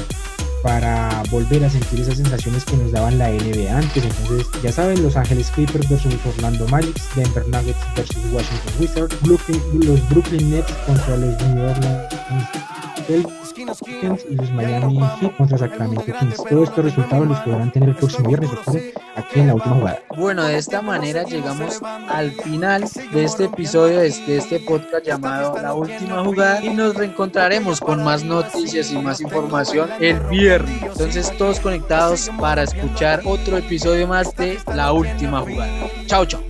[0.64, 4.04] para volver a sentir esas sensaciones que nos daban la NBA antes.
[4.04, 9.62] Entonces, ya saben, Los Ángeles Clippers versus Orlando Magic, Denver Nuggets versus Washington Wizards, Brooklyn-
[9.86, 12.04] los Brooklyn Nets contra los New Orleans
[13.04, 16.44] Pelicans y los Miami Heat contra Sacramento Kings.
[16.50, 18.52] Todos estos resultados los podrán tener el próximo viernes,
[19.16, 20.00] aquí en la última jugada.
[20.18, 25.74] Bueno, de esta manera llegamos al final de este episodio, de este podcast llamado La
[25.74, 30.84] Última Jugada y nos reencontraremos con más noticias y más información el viernes.
[30.84, 35.72] Entonces todos conectados para escuchar otro episodio más de La Última Jugada.
[36.06, 36.42] Chao, chao.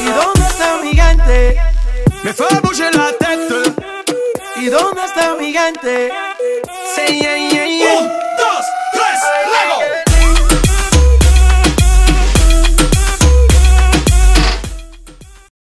[0.00, 1.77] ¿Y dónde está mi gente?
[2.22, 3.74] Me fue a la tête.
[4.56, 6.10] ¿Y dónde está mi gente?